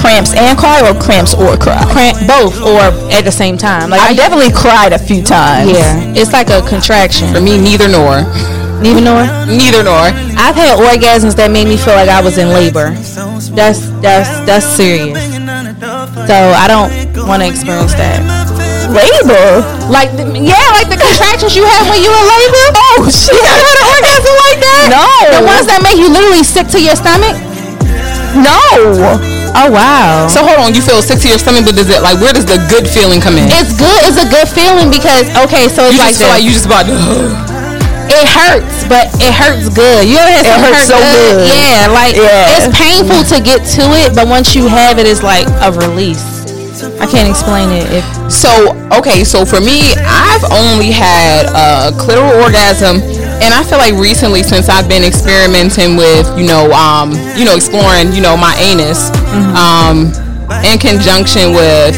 [0.00, 1.82] cramps and cry or cramps or cry.
[1.90, 2.80] Cramp both or
[3.12, 3.90] at the same time.
[3.90, 5.70] Like I definitely cried a few times.
[5.70, 7.28] yeah, it's like a contraction.
[7.34, 8.22] For me, neither nor.
[8.80, 9.26] Neither nor.
[9.50, 10.12] Neither nor.
[10.38, 12.90] I've had orgasms that made me feel like I was in labor.
[13.54, 15.18] That's that's that's serious.
[16.24, 16.90] So I don't
[17.28, 18.22] want to experience that.
[18.84, 19.64] Labor.
[19.88, 22.64] Like the, yeah, like the contractions you have when you in labor.
[22.76, 23.32] Oh shit!
[23.32, 24.86] You ever had an orgasm like that?
[24.92, 25.08] No.
[25.32, 27.34] The ones that make you literally sick to your stomach.
[28.36, 28.58] No.
[29.54, 30.26] Oh wow.
[30.26, 32.44] So hold on, you feel sick to your stomach, but does it like where does
[32.44, 33.46] the good feeling come in?
[33.54, 34.00] it's good.
[34.04, 36.66] It's a good feeling because okay, so it's you like just feel like you just
[36.66, 36.94] about to.
[38.10, 40.10] it hurts, but it hurts good.
[40.10, 41.46] You ever had It something hurts hurt so good.
[41.46, 42.58] Yeah, like Yeah.
[42.58, 46.42] it's painful to get to it, but once you have it, it's like a release.
[46.98, 47.86] I can't explain it.
[47.94, 48.50] If So
[48.98, 52.98] okay, so for me, I've only had a clitoral orgasm,
[53.42, 57.54] and I feel like recently, since I've been experimenting with, you know, um, you know,
[57.56, 59.10] exploring, you know, my anus,
[59.56, 60.12] um,
[60.62, 61.96] in conjunction with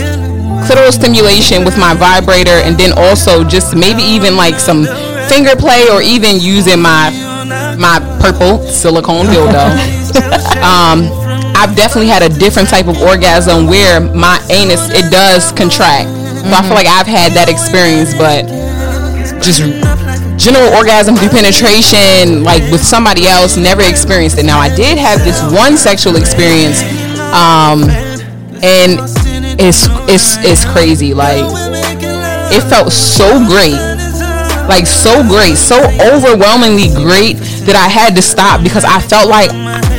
[0.64, 4.85] clitoral stimulation with my vibrator, and then also just maybe even like some
[5.29, 7.11] finger play, or even using my
[7.79, 9.66] my purple silicone dildo.
[10.64, 11.07] um,
[11.57, 16.09] I've definitely had a different type of orgasm where my anus it does contract.
[16.46, 18.46] So I feel like I've had that experience, but
[19.42, 19.61] just
[20.37, 24.45] general orgasm through penetration, like with somebody else, never experienced it.
[24.45, 26.82] Now I did have this one sexual experience,
[27.32, 27.89] um,
[28.62, 29.01] and
[29.59, 31.14] it's it's it's crazy.
[31.14, 31.45] Like
[32.53, 33.78] it felt so great
[34.68, 37.39] like so great, so overwhelmingly great
[37.70, 39.51] that I had to stop because I felt like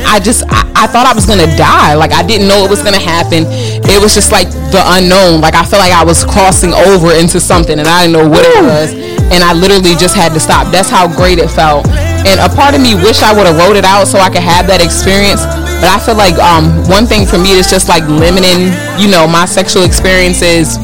[0.04, 1.94] I just I, I thought I was gonna die.
[1.94, 3.44] Like I didn't know it was gonna happen.
[3.48, 5.40] It was just like the unknown.
[5.40, 8.44] Like I felt like I was crossing over into something and I didn't know what
[8.44, 9.17] it was.
[9.30, 10.72] And I literally just had to stop.
[10.72, 11.86] That's how great it felt.
[12.24, 14.42] And a part of me wish I would have wrote it out so I could
[14.44, 15.44] have that experience.
[15.78, 19.28] But I feel like um, one thing for me is just like limiting, you know,
[19.28, 20.80] my sexual experiences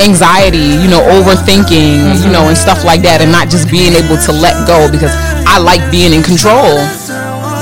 [0.00, 4.16] anxiety, you know, overthinking, you know, and stuff like that, and not just being able
[4.26, 5.12] to let go because
[5.46, 6.80] I like being in control.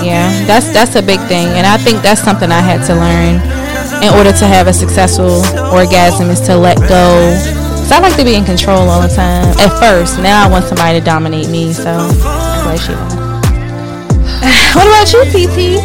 [0.00, 3.42] yeah, that's that's a big thing, and I think that's something I had to learn
[4.02, 5.44] in order to have a successful
[5.74, 7.59] orgasm is to let go.
[7.90, 9.48] So I like to be in control all the time.
[9.58, 11.72] At first, now I want somebody to dominate me.
[11.72, 11.90] So
[12.78, 12.94] she.
[14.78, 15.82] What about you, PT?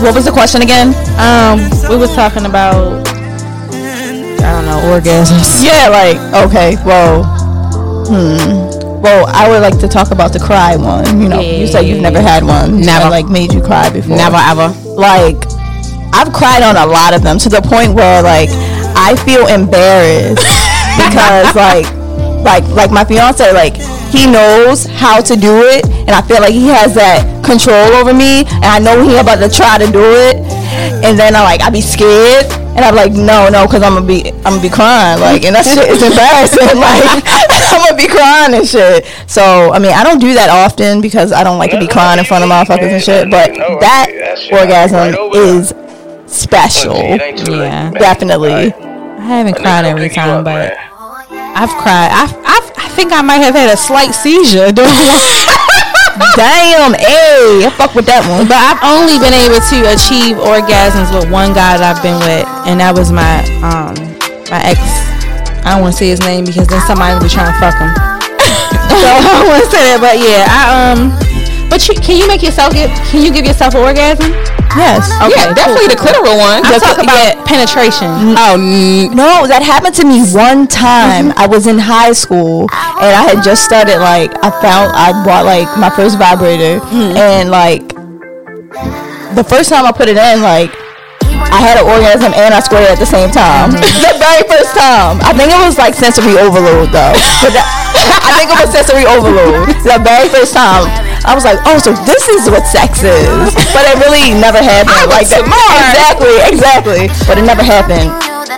[0.00, 0.94] What was the question again?
[1.20, 3.06] Um, we was talking about
[4.40, 5.62] I don't know orgasms.
[5.62, 6.16] Yeah, like
[6.48, 7.24] okay, well,
[8.08, 9.02] hmm.
[9.02, 11.20] Well, I would like to talk about the cry one.
[11.20, 12.80] You know, you said you've never had one.
[12.80, 12.86] Never.
[12.86, 14.16] that, like made you cry before.
[14.16, 14.68] Never ever.
[14.96, 15.36] Like,
[16.14, 18.48] I've cried on a lot of them to the point where like
[19.02, 20.46] I feel embarrassed
[20.96, 21.86] because like
[22.42, 23.76] like like my fiance like
[24.12, 28.12] he knows how to do it and I feel like he has that control over
[28.12, 30.36] me and I know he about to try to do it
[31.02, 32.46] and then I like I be scared
[32.76, 35.54] and I'm like no no because I'm gonna be I'm gonna be crying like and
[35.56, 37.24] that shit is embarrassing like
[37.72, 39.06] I'm gonna be crying and shit.
[39.26, 42.18] So I mean I don't do that often because I don't like to be crying
[42.18, 43.50] in front of motherfuckers and shit but
[43.80, 44.12] that
[44.52, 45.74] orgasm is
[46.26, 46.96] special.
[46.96, 47.90] Yeah.
[47.92, 48.74] definitely
[49.22, 50.74] I haven't cried every time, but
[51.30, 52.10] I've cried.
[52.10, 54.74] I've, I've, I think I might have had a slight seizure
[56.34, 61.14] damn hey I fuck with that one But I've only been able to achieve orgasms
[61.14, 63.94] with one guy that I've been with, and that was my um
[64.50, 64.82] my ex.
[65.62, 67.78] I don't want to say his name because then somebody will be trying to fuck
[67.78, 67.94] him.
[68.90, 71.14] so I don't want to say that, but yeah, I um.
[71.70, 72.90] But you, can you make yourself get?
[73.06, 74.34] Can you give yourself an orgasm?
[74.76, 76.64] Yes Okay, yeah, definitely the clitoral one.
[76.64, 78.08] I'm talking about penetration.
[78.08, 78.34] Mm.
[78.38, 81.30] Oh, n- No, that happened to me one time.
[81.30, 81.38] Mm-hmm.
[81.42, 82.66] I was in high school
[83.02, 87.16] and I had just started like I found I bought like my first vibrator mm-hmm.
[87.16, 87.88] and like
[89.36, 90.70] the first time I put it in like
[91.52, 93.72] I had an orgasm and I squirted at the same time.
[93.72, 94.00] Mm-hmm.
[94.08, 95.20] the very first time.
[95.20, 97.12] I think it was like sensory overload though.
[97.42, 97.66] But that,
[98.24, 99.68] I think it was sensory overload.
[99.84, 100.88] The very first time.
[101.24, 103.54] I was like, oh, so this is what sex is.
[103.72, 105.46] But it really never happened like that.
[105.94, 107.02] Exactly, exactly.
[107.26, 108.10] But it never happened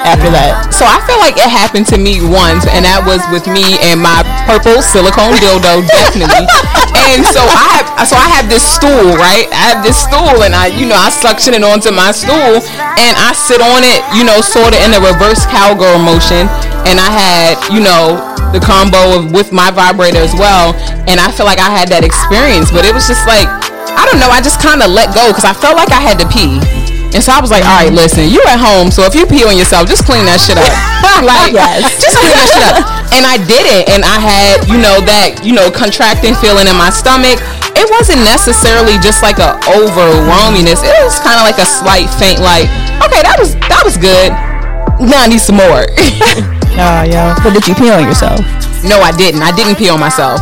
[0.05, 0.73] after that.
[0.73, 4.01] So I feel like it happened to me once, and that was with me and
[4.01, 6.45] my purple silicone dildo, definitely.
[7.12, 9.44] and so I have, so I have this stool, right?
[9.52, 12.62] I have this stool, and I, you know, I suction it onto my stool,
[12.96, 16.48] and I sit on it, you know, sort of in a reverse cowgirl motion,
[16.88, 18.20] and I had, you know,
[18.52, 20.72] the combo of with my vibrator as well,
[21.11, 23.48] and I feel like I had that experience, but it was just like.
[23.94, 24.28] I don't know.
[24.28, 26.59] I just kind of let go because I felt like I had to pee.
[27.15, 29.47] And so I was like, all right, listen, you at home, so if you pee
[29.47, 30.67] on yourself, just clean that shit up.
[31.23, 31.87] like, yes.
[32.03, 32.83] just clean that shit up.
[33.15, 36.75] And I did it, and I had, you know, that, you know, contracting feeling in
[36.75, 37.39] my stomach.
[37.79, 40.83] It wasn't necessarily just like a overwhelmingness.
[40.83, 42.67] It was kind of like a slight faint, like,
[43.03, 44.35] okay, that was that was good.
[44.99, 45.87] Now I need some more.
[46.75, 47.35] Nah, yeah.
[47.43, 48.43] But did you pee on yourself?
[48.83, 49.43] No, I didn't.
[49.43, 50.39] I didn't pee on myself.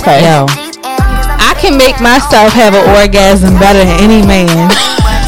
[0.00, 0.20] Okay.
[0.24, 0.48] Yo.
[0.84, 4.68] I can make myself have an orgasm better than any man.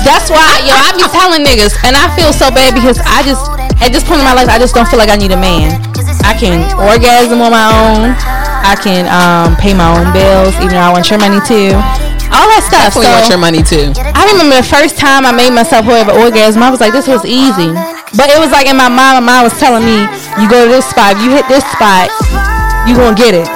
[0.03, 3.43] That's why, yo, I be telling niggas, and I feel so bad because I just,
[3.79, 5.79] at this point in my life, I just don't feel like I need a man.
[6.27, 8.15] I can orgasm on my own.
[8.63, 11.75] I can um, pay my own bills, even though I want your money too.
[12.31, 12.95] All that stuff.
[12.95, 13.87] Definitely so, want your money too.
[14.15, 17.11] I remember the first time I made myself have an orgasm, I was like, this
[17.11, 17.75] was easy.
[18.15, 20.07] But it was like in my mind, my mind was telling me,
[20.39, 22.09] you go to this spot, if you hit this spot,
[22.87, 23.49] you gonna get it.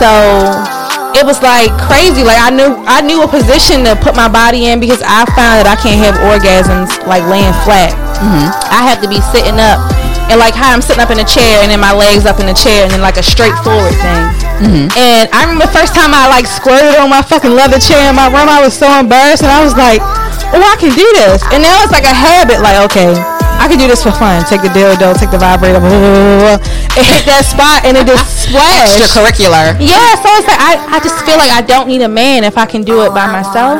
[0.00, 0.10] So
[1.14, 2.24] it was like crazy.
[2.24, 5.60] Like I knew I knew a position to put my body in because I found
[5.62, 7.92] that I can't have orgasms like laying flat.
[8.18, 8.48] Mm-hmm.
[8.72, 9.80] I have to be sitting up.
[10.30, 12.46] And like how I'm sitting up in a chair and then my legs up in
[12.46, 14.22] the chair and then like a straightforward thing.
[14.64, 14.86] Mm-hmm.
[14.96, 18.16] And I remember the first time I like squirted on my fucking leather chair in
[18.16, 20.00] my room, I was so embarrassed and I was like,
[20.54, 21.42] oh, I can do this.
[21.52, 23.12] And now it's like a habit, like, okay,
[23.62, 24.42] I can do this for fun.
[24.50, 27.94] Take the dildo, take the vibrator, blah, blah, blah, blah, and hit that spot, and
[27.94, 28.98] it just splash.
[28.98, 29.78] Extracurricular.
[29.78, 32.58] Yeah, so it's like I, I just feel like I don't need a man if
[32.58, 33.78] I can do it by myself.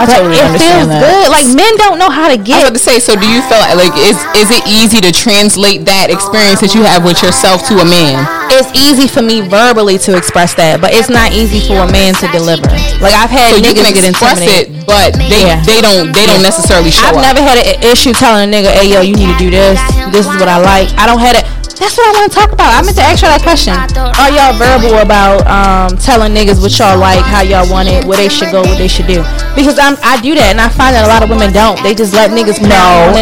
[0.00, 1.00] I totally it understand feels that.
[1.04, 1.26] good.
[1.32, 2.60] Like men don't know how to get.
[2.60, 2.96] I was about to say.
[3.00, 6.74] So, do you feel like, like is is it easy to translate that experience that
[6.74, 8.20] you have with yourself to a man?
[8.52, 12.14] It's easy for me verbally to express that, but it's not easy for a man
[12.22, 12.68] to deliver.
[13.02, 14.76] Like I've had so niggas you can get express intimidated.
[14.80, 15.60] it, but they Yeah.
[15.66, 17.16] they don't they don't necessarily show up.
[17.16, 17.34] I've up.
[17.34, 19.80] never had an issue telling a nigga, "Hey, yo, you need to do this.
[20.12, 21.44] This is what I like." I don't have it.
[21.76, 22.72] That's what I want to talk about.
[22.72, 23.76] I meant to ask y'all that question.
[23.76, 28.16] Are y'all verbal about um, telling niggas what y'all like, how y'all want it, where
[28.16, 29.20] they should go, what they should do?
[29.52, 31.76] Because I'm, I do that, and I find that a lot of women don't.
[31.84, 33.12] They just let niggas know,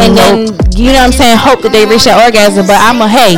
[0.00, 2.66] and then you know what I'm saying, hope that they reach that orgasm.
[2.66, 3.36] But I'm a hey.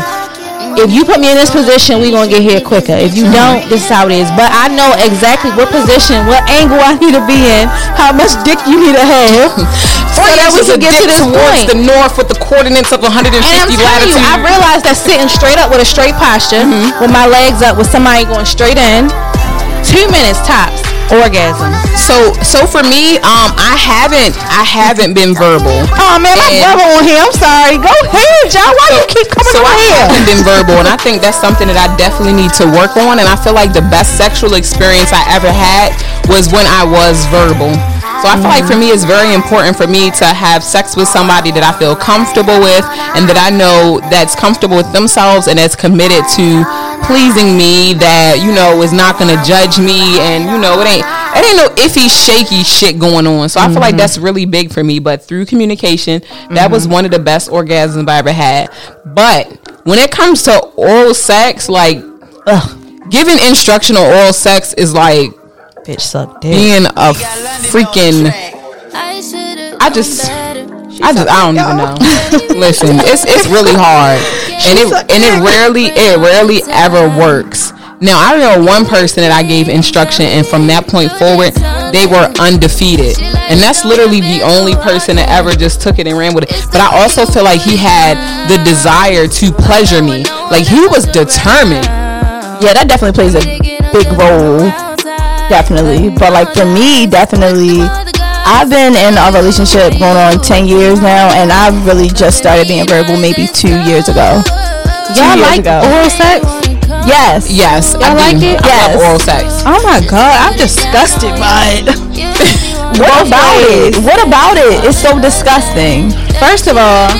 [0.76, 2.92] If you put me in this position, we gonna get here quicker.
[2.92, 4.28] If you don't, this is how it is.
[4.36, 7.66] But I know exactly what position, what angle I need to be in,
[7.96, 9.50] how much dick you need to have,
[10.14, 11.66] so that we can get to this point.
[11.72, 14.14] the north with the coordinates of 150 And I'm latitude.
[14.14, 17.00] you, I realized that sitting straight up with a straight posture, mm-hmm.
[17.02, 19.08] with my legs up, with somebody going straight in,
[19.82, 21.70] two minutes tops, orgasm.
[21.96, 25.86] so so for me, um, I haven't I haven't been verbal.
[25.98, 27.20] Oh man, my And- brother on here.
[27.22, 27.76] I'm sorry.
[27.78, 28.72] Go ahead, y'all.
[28.74, 29.96] Why do you keep coming so I here?
[30.06, 33.18] haven't been verbal, and I think that's something that I definitely need to work on.
[33.18, 35.94] And I feel like the best sexual experience I ever had
[36.28, 37.72] was when I was verbal.
[38.22, 41.08] So I feel like for me, it's very important for me to have sex with
[41.08, 45.58] somebody that I feel comfortable with, and that I know that's comfortable with themselves and
[45.58, 46.64] that's committed to
[47.04, 47.92] pleasing me.
[47.92, 51.06] That you know is not gonna judge me, and you know it ain't
[51.36, 53.48] it ain't no iffy, shaky shit going on.
[53.48, 53.98] So I feel like mm-hmm.
[53.98, 54.98] that's really big for me.
[54.98, 56.92] But through communication, that was mm-hmm.
[56.92, 58.70] one of the best orgasms I ever had.
[59.04, 61.98] But when it comes to oral sex, like
[62.46, 65.30] ugh, giving instructional oral sex is like
[65.86, 66.50] Bitch suck dick.
[66.50, 67.14] being a
[67.70, 68.26] freaking.
[68.92, 70.28] I just.
[70.98, 71.94] I just I don't even know.
[72.58, 74.18] Listen, it's it's really hard,
[74.66, 77.70] and it and it rarely it rarely ever works.
[78.00, 81.54] Now I know one person that I gave instruction, and from that point forward,
[81.94, 86.18] they were undefeated, and that's literally the only person that ever just took it and
[86.18, 86.50] ran with it.
[86.72, 88.18] But I also feel like he had
[88.50, 91.86] the desire to pleasure me, like he was determined.
[92.58, 93.44] Yeah, that definitely plays a
[93.94, 94.85] big role.
[95.48, 96.10] Definitely.
[96.10, 97.80] But like for me, definitely
[98.46, 102.68] I've been in a relationship going on 10 years now and I've really just started
[102.68, 104.42] being verbal maybe two years ago.
[105.14, 105.82] Y'all like ago.
[105.86, 106.42] oral sex?
[107.06, 107.50] Yes.
[107.50, 108.46] Yes, I Y'all like do.
[108.54, 108.60] it?
[108.62, 108.94] I Yes.
[108.94, 109.44] love oral sex.
[109.66, 111.86] Oh my god, I'm disgusted by it.
[112.98, 113.96] What about ways.
[113.98, 114.02] it?
[114.02, 114.82] What about it?
[114.84, 116.10] It's so disgusting.
[116.42, 117.10] First of all,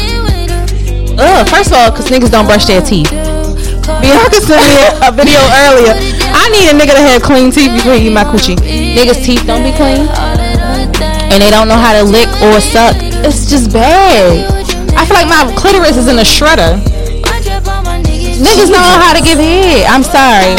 [1.18, 3.10] ugh, first of all, because niggas don't brush their teeth.
[4.02, 5.94] Bianca sent me a video earlier.
[6.46, 8.54] I need a nigga to have clean teeth before he eat my coochie.
[8.54, 10.06] Niggas' teeth don't be clean.
[10.06, 12.94] and they don't know how to lick or suck.
[13.26, 14.46] It's just bad.
[14.94, 16.78] I feel like my clitoris is in a shredder.
[18.38, 19.90] Niggas don't know how to give head.
[19.90, 20.54] I'm sorry.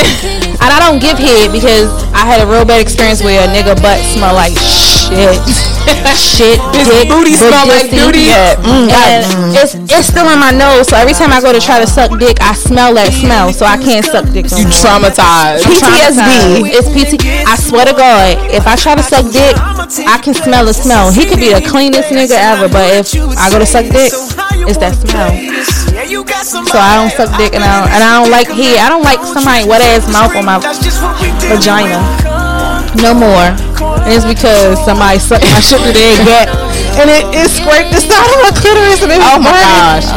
[0.60, 1.88] and I don't give head because
[2.28, 5.40] had a real bad experience where a nigga butt smell like shit.
[6.20, 8.28] shit, His dick, booty smell like booty.
[8.28, 8.60] Yeah.
[8.60, 9.24] Mm, and
[9.56, 12.12] it's it's still in my nose, so every time I go to try to suck
[12.20, 14.52] dick, I smell that smell, so I can't suck dick.
[14.52, 15.64] No You traumatized.
[15.64, 16.68] PTSD.
[16.76, 17.24] It's PT.
[17.48, 19.56] I swear to God, if I try to suck dick,
[20.06, 21.12] I can smell the smell.
[21.12, 24.12] He could be the cleanest nigga ever, but if I go to suck dick,
[24.68, 25.32] it's that smell.
[26.26, 28.82] So I don't suck dick, and I don't, and I don't like head.
[28.82, 30.58] I don't like somebody wet ass mouth on my
[31.46, 32.02] vagina.
[33.06, 33.54] No more.
[34.02, 36.50] And it's because somebody sucked my shit through their gut,
[36.98, 39.70] and it, it scraped the side of my clitoris, and it was Oh my burning.
[40.02, 40.08] gosh.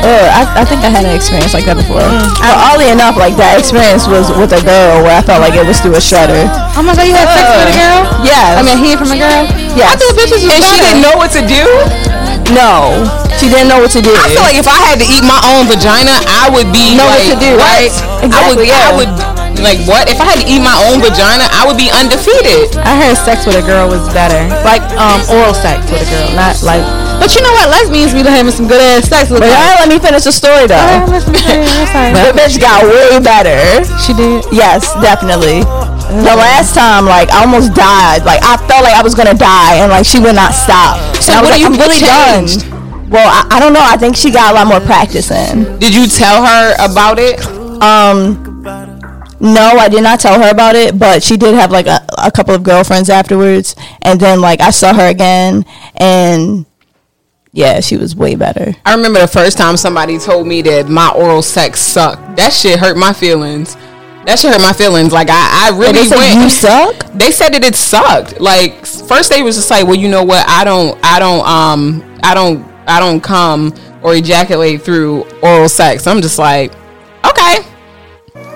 [0.00, 2.00] Uh, I, I think I had an experience like that before.
[2.40, 5.68] But oddly enough, like that experience was with a girl where I felt like it
[5.68, 6.48] was through a shredder.
[6.72, 8.00] Oh my god, you had sex with a girl?
[8.24, 8.56] Yeah.
[8.56, 9.44] I mean, head from a girl?
[9.76, 9.92] Yeah.
[9.92, 10.96] I thought bitches was And she better.
[10.96, 11.62] didn't know what to do.
[12.56, 13.04] No,
[13.40, 14.12] she didn't know what to do.
[14.14, 17.06] I feel like if I had to eat my own vagina, I would be Know
[17.08, 17.64] what to do, what?
[17.64, 17.92] right?
[18.32, 18.88] I would, yeah.
[18.88, 19.10] I would,
[19.60, 20.06] like, what?
[20.10, 22.72] If I had to eat my own vagina, I would be undefeated.
[22.82, 24.40] I heard sex with a girl was better.
[24.66, 26.82] Like um oral sex with a girl, not like
[27.20, 27.70] But you know what?
[27.70, 30.66] Lesbians be having some good ass sex with But y'all let me finish the story
[30.66, 30.80] though.
[31.52, 33.84] The bitch got way better.
[34.02, 34.44] She did.
[34.52, 35.62] Yes, definitely.
[36.26, 38.24] The last time, like, I almost died.
[38.26, 40.98] Like, I felt like I was gonna die, and like she would not stop.
[41.22, 42.68] So And I was what like, you I'm really changed?
[42.68, 42.71] done.
[43.12, 43.82] Well, I, I don't know.
[43.82, 45.78] I think she got a lot more practice in.
[45.78, 47.38] Did you tell her about it?
[47.82, 48.62] Um,
[49.38, 52.30] no, I did not tell her about it, but she did have like a, a
[52.30, 56.64] couple of girlfriends afterwards, and then like I saw her again, and
[57.52, 58.72] yeah, she was way better.
[58.86, 62.36] I remember the first time somebody told me that my oral sex sucked.
[62.36, 63.74] That shit hurt my feelings.
[64.24, 65.12] That shit hurt my feelings.
[65.12, 66.40] Like I, I really they went.
[66.40, 67.12] you suck.
[67.12, 68.40] they said that it sucked.
[68.40, 70.48] Like first they was just like, well, you know what?
[70.48, 76.06] I don't, I don't, um, I don't, I don't come or ejaculate through oral sex.
[76.06, 76.72] I'm just like,
[77.24, 77.58] okay.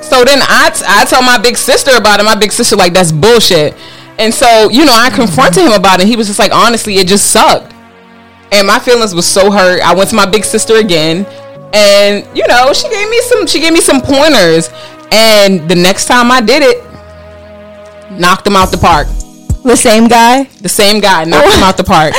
[0.03, 2.25] So then I, t- I tell my big sister about it.
[2.25, 3.75] My big sister like that's bullshit.
[4.19, 6.07] And so you know I confronted him about it.
[6.07, 7.73] He was just like, honestly, it just sucked.
[8.53, 9.83] And my feelings was so hurt.
[9.83, 11.27] I went to my big sister again,
[11.75, 14.71] and you know she gave me some, she gave me some pointers.
[15.13, 16.83] And the next time I did it,
[18.19, 19.09] knocked him out the park.
[19.67, 20.45] The same guy.
[20.45, 22.15] The same guy knocked him out the park.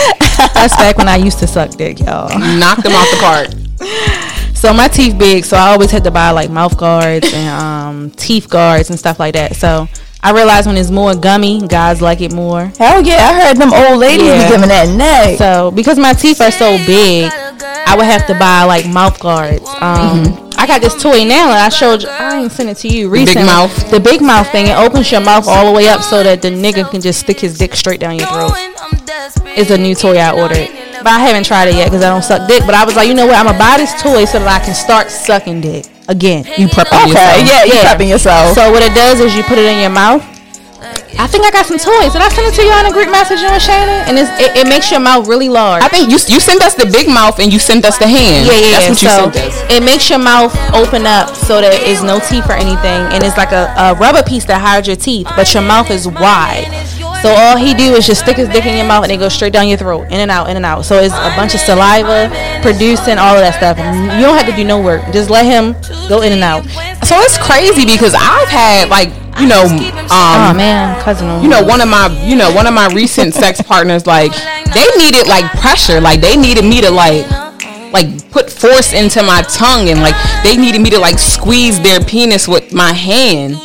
[0.54, 2.28] That's back when I used to suck dick, y'all.
[2.38, 4.54] knocked him out the park.
[4.54, 8.12] So my teeth big, so I always had to buy like mouth guards and um,
[8.12, 9.56] teeth guards and stuff like that.
[9.56, 9.88] So
[10.22, 12.66] I realized when it's more gummy, guys like it more.
[12.78, 14.44] Hell yeah, I heard them old ladies Yeah.
[14.48, 15.38] be giving that neck.
[15.38, 19.68] So because my teeth are so big, I would have to buy like mouth guards.
[19.80, 22.10] Um, I got this toy now, and I showed you.
[22.10, 23.46] I ain't sent it to you big recently.
[23.46, 23.92] mouth?
[23.92, 24.68] The big mouth thing.
[24.68, 27.40] It opens your mouth all the way up so that the nigga can just stick
[27.40, 28.52] his dick straight down your throat.
[29.56, 32.24] It's a new toy I ordered, but I haven't tried it yet because I don't
[32.24, 32.64] suck dick.
[32.66, 33.36] But I was like, you know what?
[33.38, 36.46] I'm gonna buy this toy so that I can start sucking dick again.
[36.58, 37.48] You prepping okay, yourself.
[37.48, 37.94] yeah, you Yeah.
[37.96, 38.56] prepping yourself.
[38.56, 40.24] So what it does is you put it in your mouth.
[41.18, 42.14] I think I got some toys.
[42.14, 44.06] Did I send it to you on a group message you on Shannon?
[44.08, 45.82] And it's, it, it makes your mouth really large.
[45.82, 48.46] I think you you sent us the big mouth and you sent us the hand.
[48.46, 49.26] Yeah, yeah, That's yeah.
[49.26, 49.72] what you so sent us.
[49.72, 53.38] it makes your mouth open up so that it's no teeth or anything, and it's
[53.38, 56.70] like a, a rubber piece that hides your teeth, but your mouth is wide.
[57.22, 59.34] So all he do is just stick his dick in your mouth and it goes
[59.34, 60.86] straight down your throat, in and out, in and out.
[60.86, 62.30] So it's a bunch of saliva
[62.62, 63.78] producing all of that stuff.
[63.78, 65.02] You don't have to do no work.
[65.12, 65.74] Just let him
[66.08, 66.64] go in and out.
[67.10, 69.10] So it's crazy because I've had like
[69.40, 69.64] you know
[70.10, 71.44] Oh um man, cousin.
[71.44, 74.32] you know one of my you know one of my recent sex partners like
[74.74, 76.00] they needed like pressure.
[76.02, 77.26] Like they needed me to like
[77.94, 82.00] like put force into my tongue and like they needed me to like squeeze their
[82.02, 83.56] penis with my hand.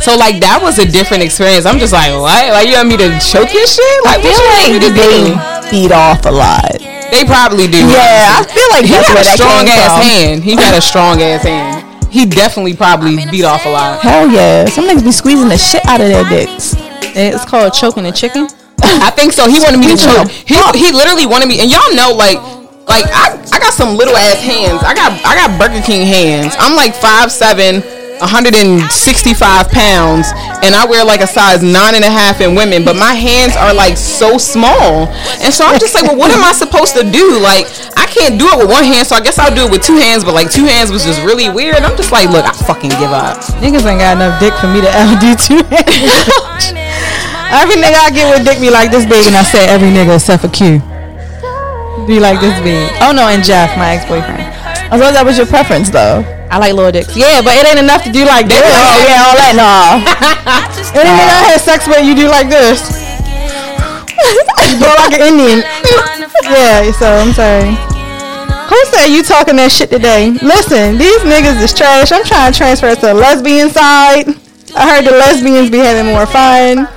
[0.00, 1.66] So like that was a different experience.
[1.66, 2.52] I'm just like what?
[2.52, 3.98] Like you want me to choke your shit?
[4.04, 5.10] Like what you want me to do?
[5.36, 6.78] they beat off a lot.
[7.10, 7.82] they probably do.
[7.84, 10.02] Yeah, I feel like he that's got where a that strong ass from.
[10.06, 10.36] hand.
[10.44, 11.75] He got a strong ass hand
[12.16, 15.84] he definitely probably beat off a lot Hell yeah, some niggas be squeezing the shit
[15.84, 16.74] out of their dicks.
[17.12, 18.48] It's called choking a chicken.
[18.82, 19.48] I think so.
[19.48, 20.28] He wanted me to choke.
[20.30, 22.40] He he literally wanted me, and y'all know, like,
[22.88, 24.82] like I, I got some little ass hands.
[24.82, 26.54] I got I got Burger King hands.
[26.58, 27.82] I'm like five seven,
[28.20, 30.32] 165 pounds,
[30.64, 33.56] and I wear like a size nine and a half in women, but my hands
[33.56, 35.08] are like so small,
[35.44, 37.38] and so I'm just like, well, what am I supposed to do?
[37.40, 39.82] Like, I can't do it with one hand, so I guess I'll do it with
[39.82, 40.24] two hands.
[40.24, 41.76] But like two hands was just really weird.
[41.84, 43.38] I'm just like, look, I fucking give up.
[43.60, 46.72] Niggas ain't got enough dick for me to ever do two hands.
[47.52, 50.16] Every nigga I get with dick be like this big, and I say every nigga
[50.16, 50.80] except for Q.
[52.06, 52.90] Be like this big.
[53.00, 54.42] Oh no, and Jeff, my ex-boyfriend.
[54.92, 56.22] I thought that was your preference though.
[56.50, 57.16] I like little dicks.
[57.16, 58.62] Yeah, but it ain't enough to do like this.
[58.62, 59.98] Oh yeah, all that nah.
[60.94, 62.86] Any nigga I had sex with, you do like this.
[64.66, 65.62] You blow like an Indian.
[66.48, 67.74] yeah, so I'm sorry.
[68.68, 70.30] Who said you talking that shit today?
[70.42, 72.10] Listen, these niggas is trash.
[72.10, 74.26] I'm trying to transfer to the lesbian side.
[74.74, 76.90] I heard the lesbians be having more fun.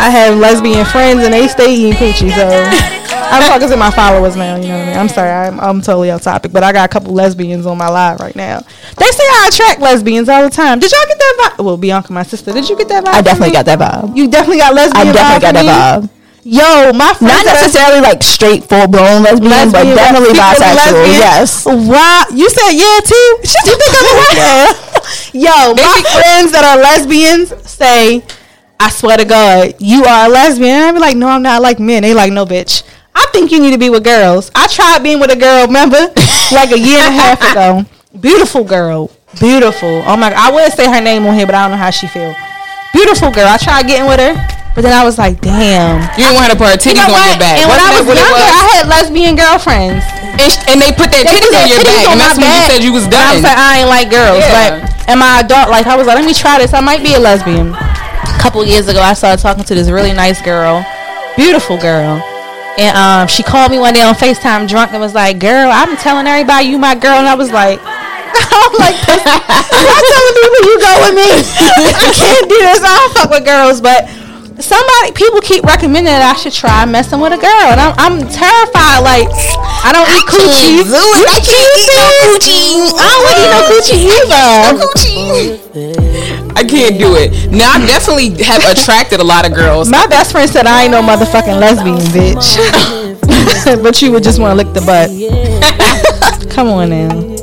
[0.00, 2.99] I have lesbian friends and they stay eating coochie, so
[3.30, 4.56] I'm to my followers now.
[4.56, 4.96] You know what I mean?
[4.96, 7.88] I'm sorry, I'm, I'm totally off topic, but I got a couple lesbians on my
[7.88, 8.60] live right now.
[8.96, 10.78] They say I attract lesbians all the time.
[10.78, 11.64] Did y'all get that vibe?
[11.64, 13.14] Well, Bianca, my sister, did you get that vibe?
[13.14, 14.16] I definitely got that vibe.
[14.16, 15.08] You definitely got lesbian.
[15.08, 16.10] I definitely got that vibe.
[16.42, 21.06] Yo, my friends not necessarily like straight full blown lesbian, lesbian, but definitely bisexual.
[21.06, 21.66] Yes.
[21.66, 23.30] Wow, you said yeah too.
[23.44, 24.90] you think I'm a.
[25.32, 28.24] Yo, my friends that are lesbians say,
[28.78, 31.56] "I swear to God, you are a lesbian." I be like, "No, I'm not.
[31.56, 32.84] I like men." They like, "No, bitch."
[33.30, 34.50] I think you need to be with girls.
[34.58, 36.02] I tried being with a girl, remember,
[36.50, 37.86] like a year and a half ago.
[38.18, 39.06] Beautiful girl,
[39.38, 40.02] beautiful.
[40.02, 40.34] Oh my!
[40.34, 42.34] I would say her name on here, but I don't know how she feel.
[42.90, 43.46] Beautiful girl.
[43.46, 44.34] I tried getting with her.
[44.74, 46.02] But then I was like, damn.
[46.18, 47.58] You didn't want her to put her titties you know on your back.
[47.58, 48.50] And when I was younger, was?
[48.50, 50.02] I had lesbian girlfriends.
[50.38, 52.06] And, sh- and they put their they titties put on your titties back.
[52.06, 53.18] On and that's when you said you was done.
[53.18, 54.42] I was like, I ain't like girls.
[54.42, 54.54] Yeah.
[54.78, 56.70] But in my adult life, I was like, let me try this.
[56.74, 57.74] I might be a lesbian.
[57.74, 60.86] A couple years ago, I started talking to this really nice girl.
[61.34, 62.22] Beautiful girl.
[62.80, 65.98] And um, she called me one day on FaceTime drunk and was like, girl, I'm
[65.98, 67.20] telling everybody you my girl.
[67.20, 71.28] And I was like, I'm like, I'm telling people you go with me.
[71.92, 72.80] I can't do this.
[72.80, 73.84] I don't fuck with girls.
[73.84, 74.08] But
[74.64, 78.16] somebody people keep recommending that I should try messing with a girl, and I'm, I'm
[78.32, 79.04] terrified.
[79.04, 79.28] Like
[79.84, 80.80] I don't eat coochie.
[80.80, 82.96] I can't eat no coochie.
[82.96, 86.09] I don't want to eat no coochie either.
[86.56, 87.50] I can't do it.
[87.50, 89.90] Now I definitely have attracted a lot of girls.
[89.90, 93.20] My best friend said I ain't no motherfucking lesbian, bitch.
[93.82, 95.10] but you would just want to lick the butt.
[96.50, 97.40] Come on now.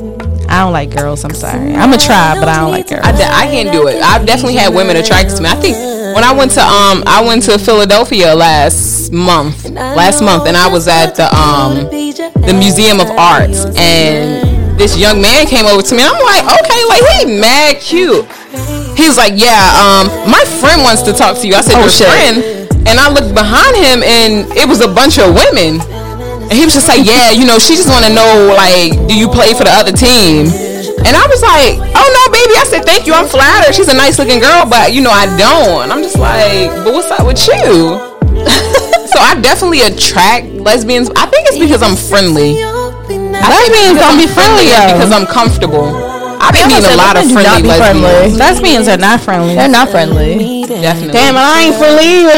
[0.48, 1.24] I don't like girls.
[1.24, 1.74] I'm sorry.
[1.74, 3.04] I'm a try, but I don't like girls.
[3.04, 4.02] I, I can't do it.
[4.02, 5.48] I've definitely had women attracted to me.
[5.50, 5.76] I think
[6.14, 10.68] when I went to um I went to Philadelphia last month, last month, and I
[10.68, 15.94] was at the um the Museum of Arts, and this young man came over to
[15.94, 16.02] me.
[16.02, 18.26] I'm like, okay, like he mad cute.
[18.98, 21.54] He was like, yeah, um, my friend wants to talk to you.
[21.54, 22.10] I said, oh, your shit.
[22.10, 22.42] friend,
[22.82, 25.78] and I looked behind him, and it was a bunch of women.
[26.50, 29.14] And he was just like, yeah, you know, she just want to know, like, do
[29.14, 30.50] you play for the other team?
[31.06, 32.58] And I was like, oh no, baby.
[32.58, 33.14] I said, thank you.
[33.14, 33.72] I'm flattered.
[33.72, 35.84] She's a nice looking girl, but you know, I don't.
[35.84, 38.02] And I'm just like, but what's up with you?
[39.06, 41.08] so I definitely attract lesbians.
[41.14, 42.58] I think it's because I'm friendly.
[42.58, 46.07] lesbians don't be friendly because I'm comfortable.
[46.40, 47.76] I've been meeting a lot of friendly lesbians.
[47.76, 48.38] Friendly.
[48.38, 49.54] Lesbians are not friendly.
[49.54, 50.64] They're not friendly.
[50.66, 51.12] Definitely.
[51.12, 52.28] Damn, I ain't friendly.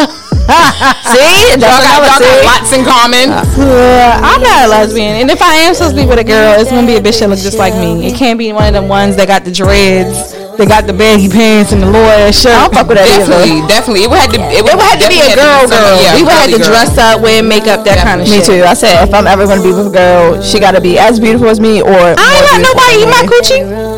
[1.11, 3.30] See, y'all got, y'all got lots in common.
[3.30, 6.59] Uh, I'm not a lesbian, and if I am supposed to be with a girl,
[6.59, 8.07] it's gonna be a bitch that looks just like me.
[8.07, 10.34] It can't be one of them ones that got the dreads.
[10.59, 12.53] They got the baggy pants and the lawyer shirt.
[12.53, 13.68] I don't fuck with that definitely, either.
[13.68, 14.40] Definitely, it would have to.
[14.51, 15.94] It would, it would have to be a girl, girl.
[16.03, 16.68] Yeah, we would have to girl.
[16.68, 18.11] dress up, wear makeup, that definitely.
[18.11, 18.48] kind of me shit.
[18.48, 18.66] Me too.
[18.66, 21.48] I said if I'm ever gonna be with a girl, she gotta be as beautiful
[21.48, 23.89] as me, or I ain't let nobody eat my coochie.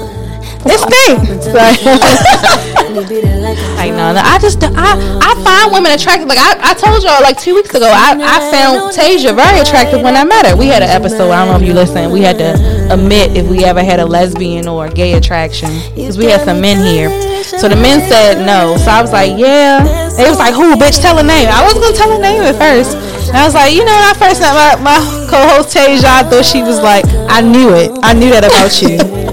[0.65, 1.47] It stinks.
[2.93, 6.29] Like, no, I just I I find women attractive.
[6.29, 10.03] Like I, I told y'all like two weeks ago, I, I found Tasia very attractive
[10.03, 10.57] when I met her.
[10.57, 11.31] We had an episode.
[11.31, 12.13] I don't know if you listened.
[12.13, 12.55] We had to
[12.93, 16.61] admit if we ever had a lesbian or a gay attraction because we had some
[16.61, 17.11] men here.
[17.43, 18.77] So the men said no.
[18.77, 19.83] So I was like, yeah.
[20.17, 21.01] They was like, who, bitch?
[21.01, 21.49] Tell a name.
[21.49, 22.97] I wasn't gonna tell a name at first.
[23.29, 26.45] And I was like, you know, I first met my, my co-host Tasia, I thought
[26.45, 27.91] she was like, I knew it.
[28.03, 29.32] I knew that about you.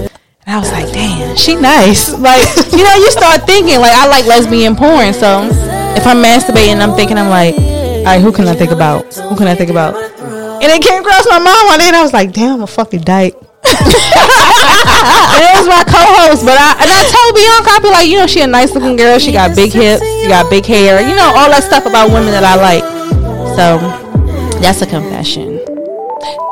[0.50, 2.10] And I was like, damn, she nice.
[2.10, 2.42] Like,
[2.74, 5.14] you know, you start thinking, like, I like lesbian porn.
[5.14, 5.46] So
[5.94, 9.14] if I'm masturbating, I'm thinking, I'm like, all right, who can I think about?
[9.14, 9.94] Who can I think about?
[9.94, 12.66] And it came across my mind one day, and I was like, damn, I'm a
[12.66, 13.36] fucking dyke.
[13.38, 13.46] and
[15.38, 18.26] it was my co-host, but I and I told Bianca, I be like, you know,
[18.26, 19.20] she a nice looking girl.
[19.20, 22.32] She got big hips, she got big hair, you know, all that stuff about women
[22.32, 22.82] that I like.
[23.54, 23.78] So
[24.58, 25.69] that's a confession.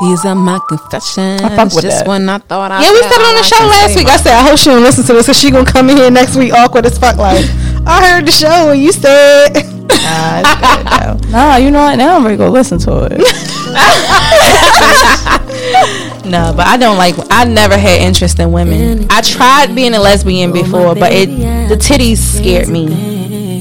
[0.01, 1.43] These are my confessions.
[1.43, 2.09] I fuck with Just that.
[2.09, 4.07] when I thought I yeah, we said it on the show last week.
[4.07, 6.11] I said I hope she don't listen to this, cause she gonna come in here
[6.11, 7.17] next week awkward as fuck.
[7.17, 7.45] Like
[7.87, 9.53] I heard the show and you said.
[9.89, 11.97] Nah, good Nah, you know what?
[11.97, 13.19] Now I'm ready to go listen to it.
[16.25, 17.15] no, but I don't like.
[17.31, 19.07] I never had interest in women.
[19.11, 21.27] I tried being a lesbian before, but it
[21.69, 23.18] the titties scared me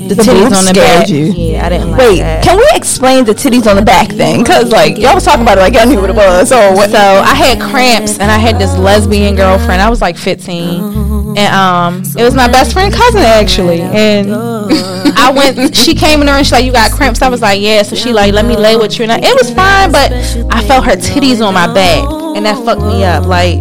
[0.10, 1.10] the, the titties on the back.
[1.10, 1.26] You.
[1.26, 2.44] Yeah, I didn't like Wait, that.
[2.44, 4.44] can we explain the titties on the back thing?
[4.44, 6.50] Cause like y'all was talking about it, like I knew what it was.
[6.50, 6.90] So what?
[6.90, 9.82] So I had cramps, and I had this lesbian girlfriend.
[9.82, 15.32] I was like 15, and um, it was my best friend cousin actually, and I
[15.36, 15.76] went.
[15.76, 17.96] She came in there and she's like, "You got cramps?" I was like, "Yeah." So
[17.96, 20.12] she like, "Let me lay with you," and I, it was fine, but
[20.52, 22.04] I felt her titties on my back,
[22.36, 23.26] and that fucked me up.
[23.26, 23.60] Like.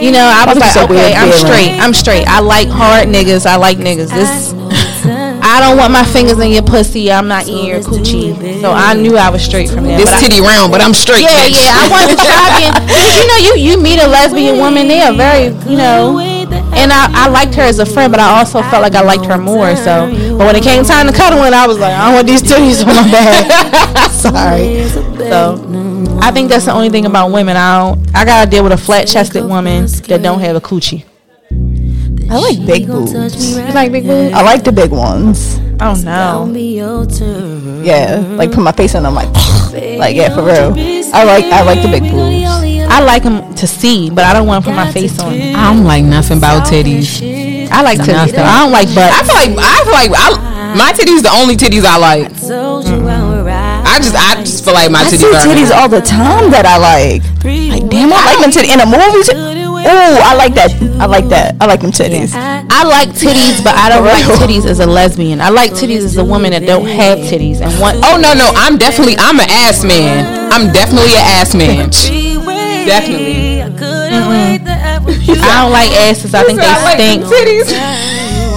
[0.00, 1.72] You know, I was like, so okay, I'm straight.
[1.78, 2.24] I'm straight.
[2.26, 3.44] I like hard niggas.
[3.46, 4.10] I like niggas.
[4.10, 4.52] This
[5.48, 7.10] I don't want my fingers in your pussy.
[7.10, 8.60] I'm not eating your coochie.
[8.60, 9.96] So I knew I was straight from there.
[9.98, 11.22] This But I- titty round, but I'm straight.
[11.22, 11.56] yeah, bitch.
[11.64, 11.72] yeah.
[11.72, 12.72] I wanted to try being.
[12.86, 16.18] because, You know, you you meet a lesbian woman, they are very, you know.
[16.78, 19.24] And I, I liked her as a friend, but I also felt like I liked
[19.26, 19.74] her more.
[19.76, 20.06] So,
[20.38, 22.42] but when it came time to cuddle, and I was like, I don't want these
[22.42, 24.10] titties on my back.
[24.26, 24.86] Sorry.
[25.18, 25.56] So,
[26.22, 27.56] I think that's the only thing about women.
[27.56, 28.14] I don't.
[28.16, 31.04] I gotta deal with a flat-chested woman that don't have a coochie.
[32.30, 33.12] I like big boobs.
[33.12, 34.34] You like big boobs?
[34.34, 35.58] I like the big ones.
[35.80, 36.46] Oh no.
[37.84, 39.28] Yeah, like put my face in them, like,
[39.98, 40.74] like yeah, for real.
[41.14, 42.44] I like I like the big boobs.
[42.90, 45.32] I like them to see, but I don't want to put my face on.
[45.32, 47.22] I don't like nothing about titties.
[47.70, 48.32] I like titties.
[48.32, 48.42] though.
[48.42, 49.12] I don't like butt.
[49.12, 52.32] I feel like I feel like I, my titties the only titties I like.
[53.86, 56.50] I just I just feel like my I titties see are titties all the time
[56.50, 57.22] that I like.
[57.44, 59.67] Like damn, I like them titties in a movie.
[59.86, 60.72] Oh, I like that.
[61.00, 61.56] I like that.
[61.60, 62.32] I like them titties.
[62.34, 65.40] I like titties, but I don't like titties as a lesbian.
[65.40, 67.98] I like titties as a woman that don't have titties and want.
[68.04, 70.52] Oh no no, I'm definitely I'm an ass man.
[70.52, 71.90] I'm definitely an ass man.
[72.88, 73.60] Definitely.
[73.60, 73.68] I
[75.60, 76.34] don't like asses.
[76.34, 77.22] I think they stink.
[77.24, 77.68] titties.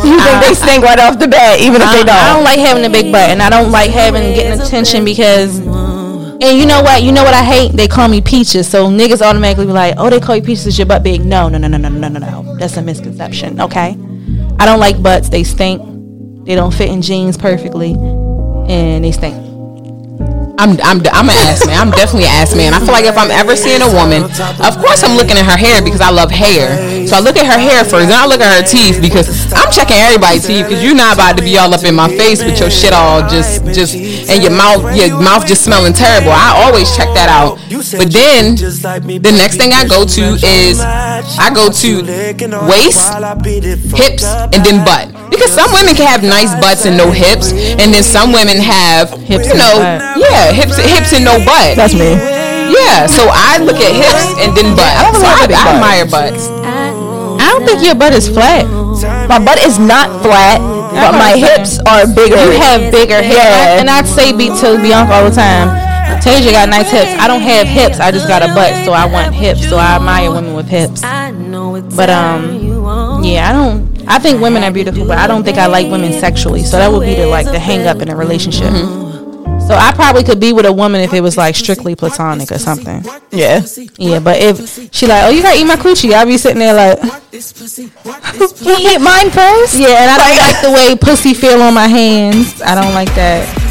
[0.05, 2.15] You think they stink right off the bat, even if they don't?
[2.15, 5.59] I don't like having a big butt, and I don't like having getting attention because.
[6.41, 7.03] And you know what?
[7.03, 7.73] You know what I hate?
[7.73, 10.75] They call me peaches, so niggas automatically be like, "Oh, they call you peaches.
[10.77, 12.57] Your butt big?" No, no, no, no, no, no, no, no.
[12.57, 13.61] That's a misconception.
[13.61, 13.95] Okay,
[14.57, 15.29] I don't like butts.
[15.29, 15.81] They stink.
[16.45, 19.35] They don't fit in jeans perfectly, and they stink.
[20.61, 21.81] I'm I'm I'm an ass man.
[21.81, 22.77] I'm definitely an ass man.
[22.77, 24.29] I feel like if I'm ever seeing a woman,
[24.61, 26.77] of course I'm looking at her hair because I love hair.
[27.09, 29.25] So I look at her hair first, then I look at her teeth because
[29.57, 32.45] I'm checking everybody's teeth because you're not about to be all up in my face
[32.45, 33.95] with your shit all just just
[34.29, 36.29] and your mouth your mouth just smelling terrible.
[36.29, 37.57] I always check that out.
[37.97, 41.89] But then the next thing I go to is I go to
[42.69, 43.01] waist,
[43.97, 45.20] hips, and then butt.
[45.31, 49.09] Because some women can have nice butts and no hips, and then some women have
[49.23, 50.19] Hips you and know, butt.
[50.19, 51.73] yeah, hips, hips and no butt.
[51.79, 52.13] That's me.
[52.71, 54.91] Yeah, so I look at hips and then butt.
[54.91, 55.75] I don't so I, like big I butts.
[55.75, 56.43] admire butts.
[57.41, 58.67] I don't think your butt is flat.
[59.27, 60.59] My butt is not flat,
[60.93, 62.35] but my hips are bigger.
[62.37, 63.79] You have bigger hips, Yeah.
[63.79, 65.67] and I say be to Bianca all the time.
[66.21, 67.09] Tasia got nice hips.
[67.19, 67.99] I don't have hips.
[67.99, 69.67] I just got a butt, so I want hips.
[69.67, 71.01] So I admire women with hips.
[71.01, 73.90] But um, yeah, I don't.
[74.11, 76.63] I think women are beautiful, but I don't think I like women sexually.
[76.63, 78.67] So that would be the like the hang up in a relationship.
[78.67, 79.61] Mm-hmm.
[79.61, 82.57] So I probably could be with a woman if it was like strictly platonic or
[82.59, 83.05] something.
[83.31, 83.61] Yeah.
[83.97, 86.73] Yeah, but if she like, oh, you gotta eat my coochie, I'll be sitting there
[86.73, 87.01] like,
[87.31, 89.79] You eat mine first?
[89.79, 92.61] yeah, and I don't like the way pussy feel on my hands.
[92.61, 93.70] I don't like that.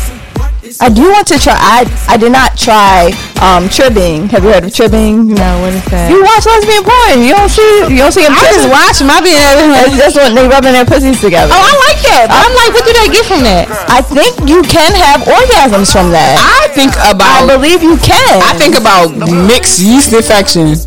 [0.78, 1.58] I do want to try.
[1.58, 3.10] I I did not try
[3.42, 4.30] um tribbing.
[4.30, 5.34] Have you heard of tribbing?
[5.34, 6.06] No, what is that?
[6.06, 7.26] You watch lesbian porn.
[7.26, 7.90] You don't see.
[7.90, 8.38] You don't see them.
[8.38, 9.10] I just watch them.
[9.10, 11.50] I be That's, that's when they rubbing their pussies together.
[11.50, 12.30] Oh, I like that.
[12.30, 13.66] But I'm like, what do they get from that?
[13.90, 16.38] I think you can have orgasms from that.
[16.38, 17.26] I think about.
[17.26, 18.36] I believe you can.
[18.44, 20.78] I think about mixed yeast infection.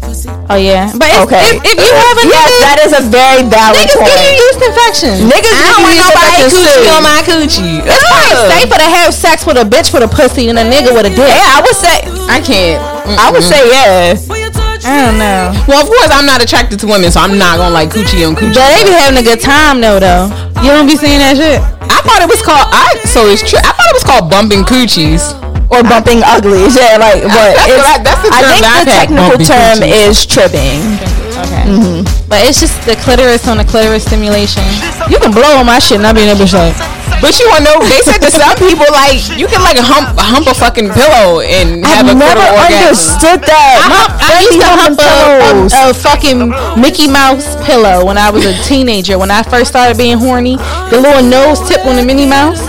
[0.52, 1.40] Oh yeah, but if, Okay.
[1.56, 4.12] if, if you have a yes, nigga, that is a very valid niggas point.
[4.12, 5.18] give you yeast infections.
[5.24, 7.76] Niggas I don't want nobody coochie on my coochie.
[7.88, 10.92] It's probably safer to have sex with a bitch with a pussy than a nigga
[10.92, 11.32] with a dick.
[11.32, 11.96] Yeah, I would say.
[12.28, 12.78] I can't.
[13.18, 14.20] I would say yeah.
[14.84, 15.56] I don't know.
[15.64, 18.36] Well, of course, I'm not attracted to women, so I'm not gonna like coochie on
[18.36, 18.52] coochie.
[18.54, 20.28] But they be having a good time though, though.
[20.60, 21.64] You don't be seeing that shit.
[21.88, 22.68] I thought it was called.
[22.68, 23.60] I so it's true.
[23.64, 25.24] I thought it was called bumping coochies.
[25.74, 28.62] Or bumping uglies, yeah, like but That's it's, what I- that's the I term think
[28.62, 30.08] that I've the technical term coochies.
[30.10, 30.82] is tribbing.
[31.34, 31.66] Okay.
[31.66, 32.30] Mm-hmm.
[32.30, 34.62] But it's just the clitoris on the clitoris stimulation.
[35.10, 36.78] You can blow on my shit and I be in that bitch like,
[37.22, 37.78] But you wanna know?
[37.90, 41.82] They said to some people like you can like hump hump a fucking pillow and
[41.90, 42.78] have I've a never clitoral orgasm.
[42.86, 43.74] understood that.
[43.82, 45.14] I, My hump, I friend used to hump a,
[45.74, 46.40] a, a fucking
[46.78, 49.18] Mickey Mouse pillow when I was a teenager.
[49.18, 50.56] When I first started being horny,
[50.94, 52.62] the little nose tip on the Minnie Mouse,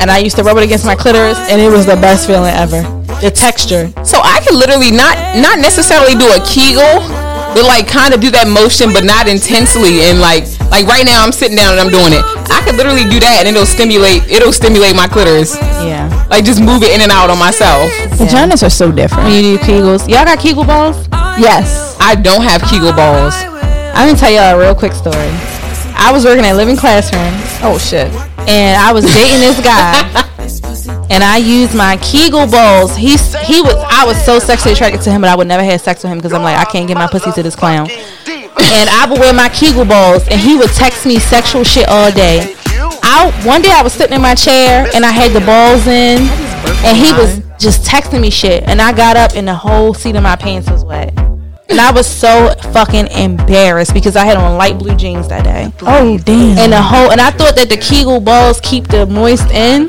[0.00, 2.52] and I used to rub it against my clitoris, and it was the best feeling
[2.52, 2.82] ever.
[3.20, 3.92] The texture.
[4.04, 7.04] So I could literally not not necessarily do a Kegel,
[7.54, 10.08] but like kind of do that motion, but not intensely.
[10.08, 12.24] And like like right now, I'm sitting down and I'm doing it.
[12.50, 15.54] I could literally do that, and it'll stimulate it'll stimulate my clitoris.
[15.84, 16.08] Yeah.
[16.30, 17.92] Like just move it in and out on myself.
[18.16, 19.28] Vaginas are so different.
[19.28, 21.06] When you do Kegels, y'all got Kegel balls?
[21.38, 21.96] Yes.
[22.00, 23.34] I don't have Kegel balls.
[23.94, 25.30] I'm gonna tell y'all a real quick story.
[25.94, 27.32] I was working at Living Classroom.
[27.62, 28.10] Oh shit.
[28.48, 30.28] And I was dating this guy.
[31.10, 32.96] and I used my Kegel balls.
[32.96, 35.80] He's he was I was so sexually attracted to him, but I would never have
[35.80, 37.88] sex with him because I'm like I can't get my pussy to this clown.
[37.90, 42.10] And I would wear my Kegel balls, and he would text me sexual shit all
[42.10, 42.56] day.
[43.02, 46.22] I one day I was sitting in my chair and I had the balls in,
[46.84, 50.16] and he was just texting me shit, and I got up and the whole seat
[50.16, 51.31] of my pants was wet.
[51.72, 55.72] And I was so fucking embarrassed because I had on light blue jeans that day.
[55.80, 56.58] Oh damn!
[56.58, 59.88] And the whole, and I thought that the Kegel balls keep the moist in,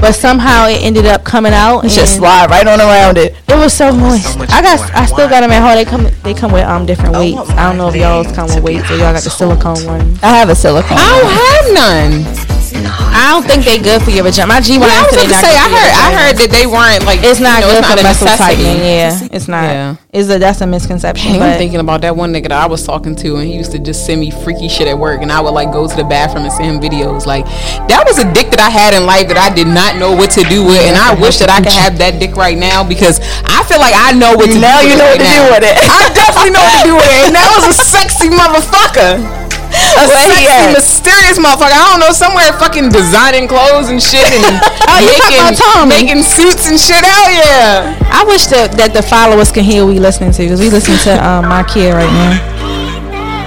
[0.00, 1.80] but somehow it ended up coming out.
[1.80, 3.36] and just slide right on around it.
[3.48, 4.38] It was so moist.
[4.50, 5.76] I got, I still got them at home.
[5.76, 7.48] They come, they come with um different weights.
[7.50, 10.18] I don't know if y'all's come with weights or y'all got the silicone one.
[10.22, 10.98] I have a silicone.
[10.98, 12.59] I don't have none.
[12.88, 14.46] I don't think they good for your vagina.
[14.48, 17.04] My G1 Yeah, I was about to say, I heard, I heard that they weren't
[17.04, 17.20] like.
[17.22, 18.62] It's not you know, good for a muscle necessity.
[18.64, 18.78] tightening.
[18.84, 19.64] Yeah, it's not.
[19.70, 19.96] Yeah.
[20.12, 21.38] It's a that's a misconception.
[21.40, 23.78] I'm thinking about that one nigga that I was talking to, and he used to
[23.78, 26.44] just send me freaky shit at work, and I would like go to the bathroom
[26.44, 27.26] and send him videos.
[27.26, 27.44] Like
[27.90, 30.30] that was a dick that I had in life that I did not know what
[30.34, 33.20] to do with, and I wish that I could have that dick right now because
[33.46, 34.88] I feel like I know what to Now do.
[34.90, 35.76] you know it what to right do with it.
[35.78, 39.39] I definitely know what to do with it, and that was a sexy motherfucker.
[39.70, 41.72] A Where sexy, mysterious motherfucker.
[41.74, 44.44] I don't know, somewhere fucking designing clothes and shit, and
[44.90, 45.88] Oh, making, Tommy?
[46.02, 47.04] making suits and shit.
[47.04, 47.98] Hell yeah!
[48.10, 50.96] I wish that, that the followers can hear what we listening to because we listen
[51.06, 52.34] to um, my kid right now.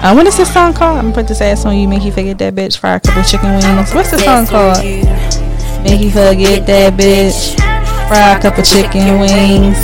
[0.04, 0.98] Uh, what is this song called?
[1.00, 2.78] I'm gonna put this ass on you, make you forget that bitch.
[2.78, 3.94] Fry a couple chicken wings.
[3.94, 4.84] What's the song called?
[5.84, 7.56] Make you forget that bitch.
[8.08, 9.80] Fry a couple chicken wings.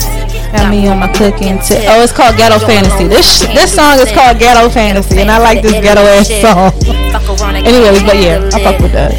[0.52, 1.86] Got me on my cooking tip.
[1.88, 3.08] Oh, it's called Ghetto Fantasy.
[3.08, 6.74] This this song is called Ghetto Fantasy, and I like this ghetto ass song.
[7.38, 9.14] Anyways, but yeah, I fuck with that.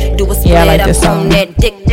[0.47, 1.29] Yeah, I like this song.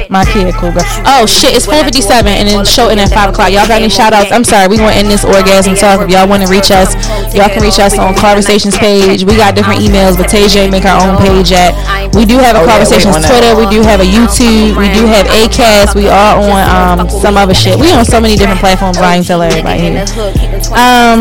[0.09, 0.88] My kid, cool girl.
[1.03, 3.51] Oh shit, it's 4:57 and then show in at 5 o'clock.
[3.51, 4.32] Y'all got any shout outs?
[4.32, 5.99] I'm sorry, we gonna end this orgasm talk.
[5.99, 6.95] If y'all want to reach us,
[7.36, 9.26] y'all can reach us on Conversations page.
[9.28, 11.76] We got different emails, but Tay make our own page at.
[12.15, 13.32] We do have a Oh, Conversations wait on that.
[13.36, 13.51] Twitter.
[13.59, 14.80] We do have a YouTube.
[14.80, 15.93] We do have Acast.
[15.93, 17.78] We are on um some other shit.
[17.78, 18.97] We on so many different platforms.
[18.97, 20.05] I ain't tell everybody here.
[20.72, 21.20] Um,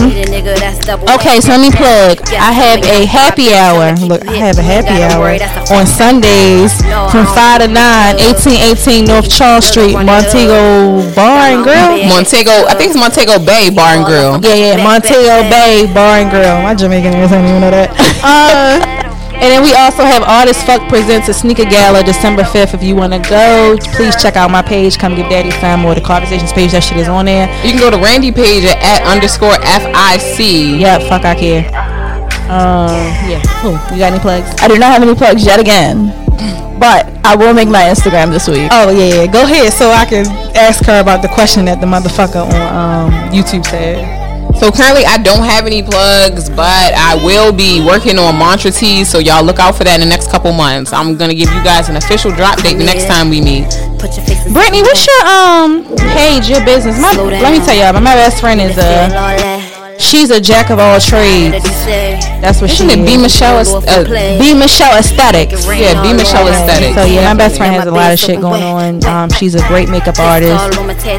[1.10, 2.22] Okay, so let me plug.
[2.38, 3.94] I have a happy hour.
[4.06, 5.34] Look, I have a happy hour
[5.74, 6.78] on Sundays
[7.10, 7.76] from 5 to 9,
[8.16, 12.08] 1818 North Charles Street, Montego Bar and Grill.
[12.08, 14.40] Montego, I think it's Montego Bay Bar and Grill.
[14.42, 16.62] Yeah, yeah, Montego Bay Bar and Grill.
[16.62, 17.90] My Jamaican ears don't even know that.
[18.26, 19.06] Uh,
[19.36, 22.72] and then we also have Artist Fuck presents a sneaker gala December 5th.
[22.72, 24.98] If you want to go, please check out my page.
[24.98, 26.72] Come give Daddy some or the Conversations page.
[26.72, 27.46] That shit is on there.
[27.62, 30.80] You can go to Randy page at, at underscore FIC.
[30.80, 31.68] Yeah, fuck, I care.
[32.46, 32.94] Um,
[33.26, 33.42] yeah.
[33.60, 33.78] Cool.
[33.90, 34.48] You got any plugs?
[34.60, 36.14] I do not have any plugs yet again,
[36.78, 38.68] but I will make my Instagram this week.
[38.70, 39.26] Oh yeah, yeah.
[39.26, 43.30] Go ahead so I can ask her about the question that the motherfucker on um,
[43.30, 44.26] YouTube said.
[44.54, 49.10] So currently I don't have any plugs, but I will be working on mantra teas,
[49.10, 50.94] so y'all look out for that in the next couple months.
[50.94, 53.68] I'm gonna give you guys an official drop date the next time we meet.
[54.54, 55.84] Brittany, what's your um
[56.14, 56.96] page, your business?
[57.02, 59.10] My, let me tell y'all, my, my best friend is a
[59.98, 61.62] she's a jack of all trades.
[62.40, 63.16] That's what Isn't she it B.
[63.16, 63.58] Michelle?
[63.58, 64.04] Est- uh,
[64.38, 65.66] B Michelle Aesthetics.
[65.66, 66.94] yeah, B Michelle Aesthetics.
[66.94, 69.04] So yeah, my best friend has a lot of shit going on.
[69.06, 70.54] Um, she's a great makeup artist,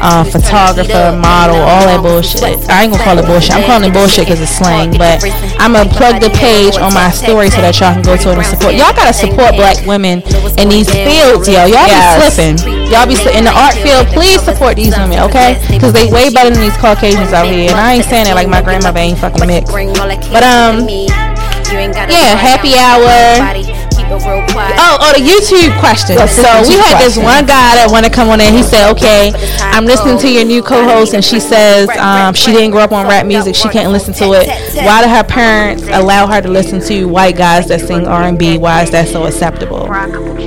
[0.02, 2.42] uh, photographer, model, all that bullshit.
[2.70, 3.52] I ain't gonna call it bullshit.
[3.54, 4.96] I'm calling it bullshit because it's slang.
[4.96, 5.24] But
[5.58, 8.38] I'm gonna plug the page on my story so that y'all can go to it
[8.38, 8.74] and support.
[8.74, 10.22] Y'all gotta support black women
[10.58, 11.66] in these fields, yo.
[11.66, 12.16] Y'all Yes.
[12.16, 12.56] be slipping.
[12.92, 14.06] Y'all be sli- in the art field.
[14.08, 15.58] Please support these women, okay?
[15.68, 17.70] Because they way better than these Caucasians out here.
[17.70, 19.72] And I ain't saying that like my grandmother ain't fucking mixed.
[19.72, 23.64] But um, yeah, happy hour.
[24.10, 26.16] Oh, oh, the YouTube question.
[26.16, 28.54] Yes, the so we YouTube had this one guy that wanted to come on in.
[28.54, 32.70] He said, "Okay, I'm listening to your new co-host, and she says um, she didn't
[32.70, 33.54] grow up on rap music.
[33.54, 34.48] She can't listen to it.
[34.76, 38.58] Why do her parents allow her to listen to white guys that sing R&B?
[38.58, 39.88] Why is that so acceptable?"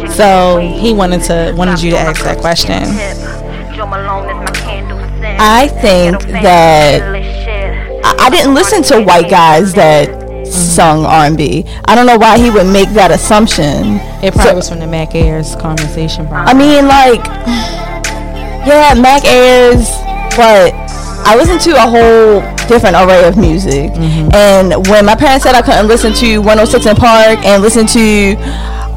[0.09, 2.83] So he wanted to wanted you to ask that question.
[5.43, 7.20] I think that
[8.21, 11.65] I, didn't listen to white guys that sung R&B.
[11.85, 13.99] I don't know why he would make that assumption.
[14.23, 16.27] It probably was from the Mac Ayres conversation.
[16.31, 17.25] I mean, like,
[18.65, 19.89] yeah, Mac Ayres,
[20.37, 20.73] but
[21.23, 23.91] I listened to a whole different array of music.
[23.91, 24.33] Mm-hmm.
[24.33, 28.35] And when my parents said I couldn't listen to 106 & Park and listen to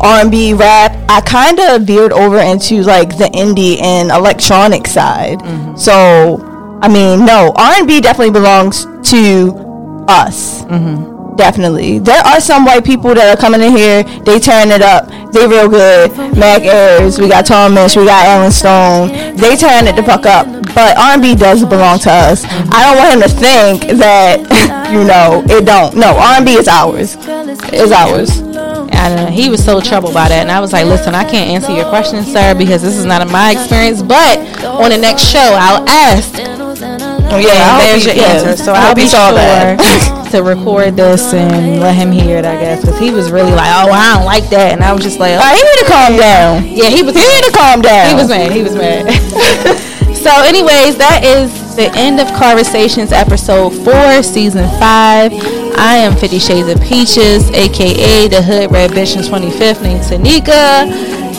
[0.00, 5.38] R&B rap, I kind of veered over into like the indie and electronic side.
[5.38, 5.76] Mm-hmm.
[5.76, 6.53] So,
[6.84, 10.64] I mean, no, R&B definitely belongs to us.
[10.64, 11.34] Mm-hmm.
[11.34, 11.98] Definitely.
[11.98, 15.08] There are some white people that are coming in here, they tearing it up.
[15.32, 16.12] They real good.
[16.36, 19.08] Mac Ayres, we got Tom Thomas, we got Allen Stone.
[19.34, 20.46] They tearing it the fuck up.
[20.74, 22.44] But R&B does belong to us.
[22.44, 24.40] I don't want him to think that,
[24.92, 25.96] you know, it don't.
[25.96, 27.16] No, R&B is ours.
[27.18, 28.42] It's ours.
[28.92, 29.30] I.
[29.30, 31.88] He was so troubled by that, and I was like, "Listen, I can't answer your
[31.88, 34.02] question, sir, because this is not in my experience.
[34.02, 36.63] But on the next show, I'll ask."
[37.34, 38.56] Oh, yeah, there's he- your answer.
[38.56, 40.28] So I'll hope be saw sure that.
[40.32, 42.44] to record this and let him hear it.
[42.44, 45.02] I guess because he was really like, "Oh, I don't like that," and I was
[45.02, 46.64] just like, All right, he need to calm down.
[46.66, 48.08] "Yeah, he was." He need to calm down.
[48.08, 48.50] He was mad.
[48.52, 49.10] He was mad.
[50.24, 55.32] so, anyways, that is the end of Conversations, episode four, season five.
[55.76, 60.86] I am Fifty Shades of Peaches, aka the Hood Red Bitch in 25th, named Tanika.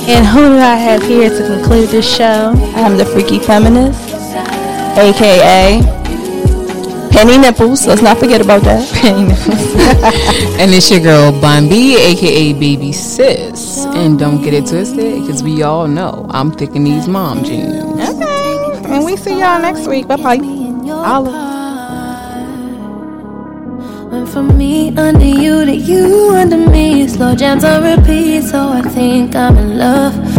[0.07, 2.53] And who do I have here to conclude this show?
[2.75, 4.14] I'm the Freaky Feminist,
[4.97, 5.81] aka
[7.11, 7.87] Penny Nipples.
[7.87, 8.91] Let's not forget about that.
[9.01, 9.75] Penny Nipples.
[10.59, 13.85] and it's your girl Bambi, aka Baby Sis.
[13.95, 17.73] And don't get it twisted, because we all know I'm picking these mom jeans.
[17.73, 18.93] Okay.
[18.93, 20.07] And we see y'all next week.
[20.07, 20.37] Bye bye.
[20.37, 21.53] Holla.
[24.11, 27.07] Went from me under you to you under me.
[27.07, 30.35] Slow jams on repeat, so I think I'm in love.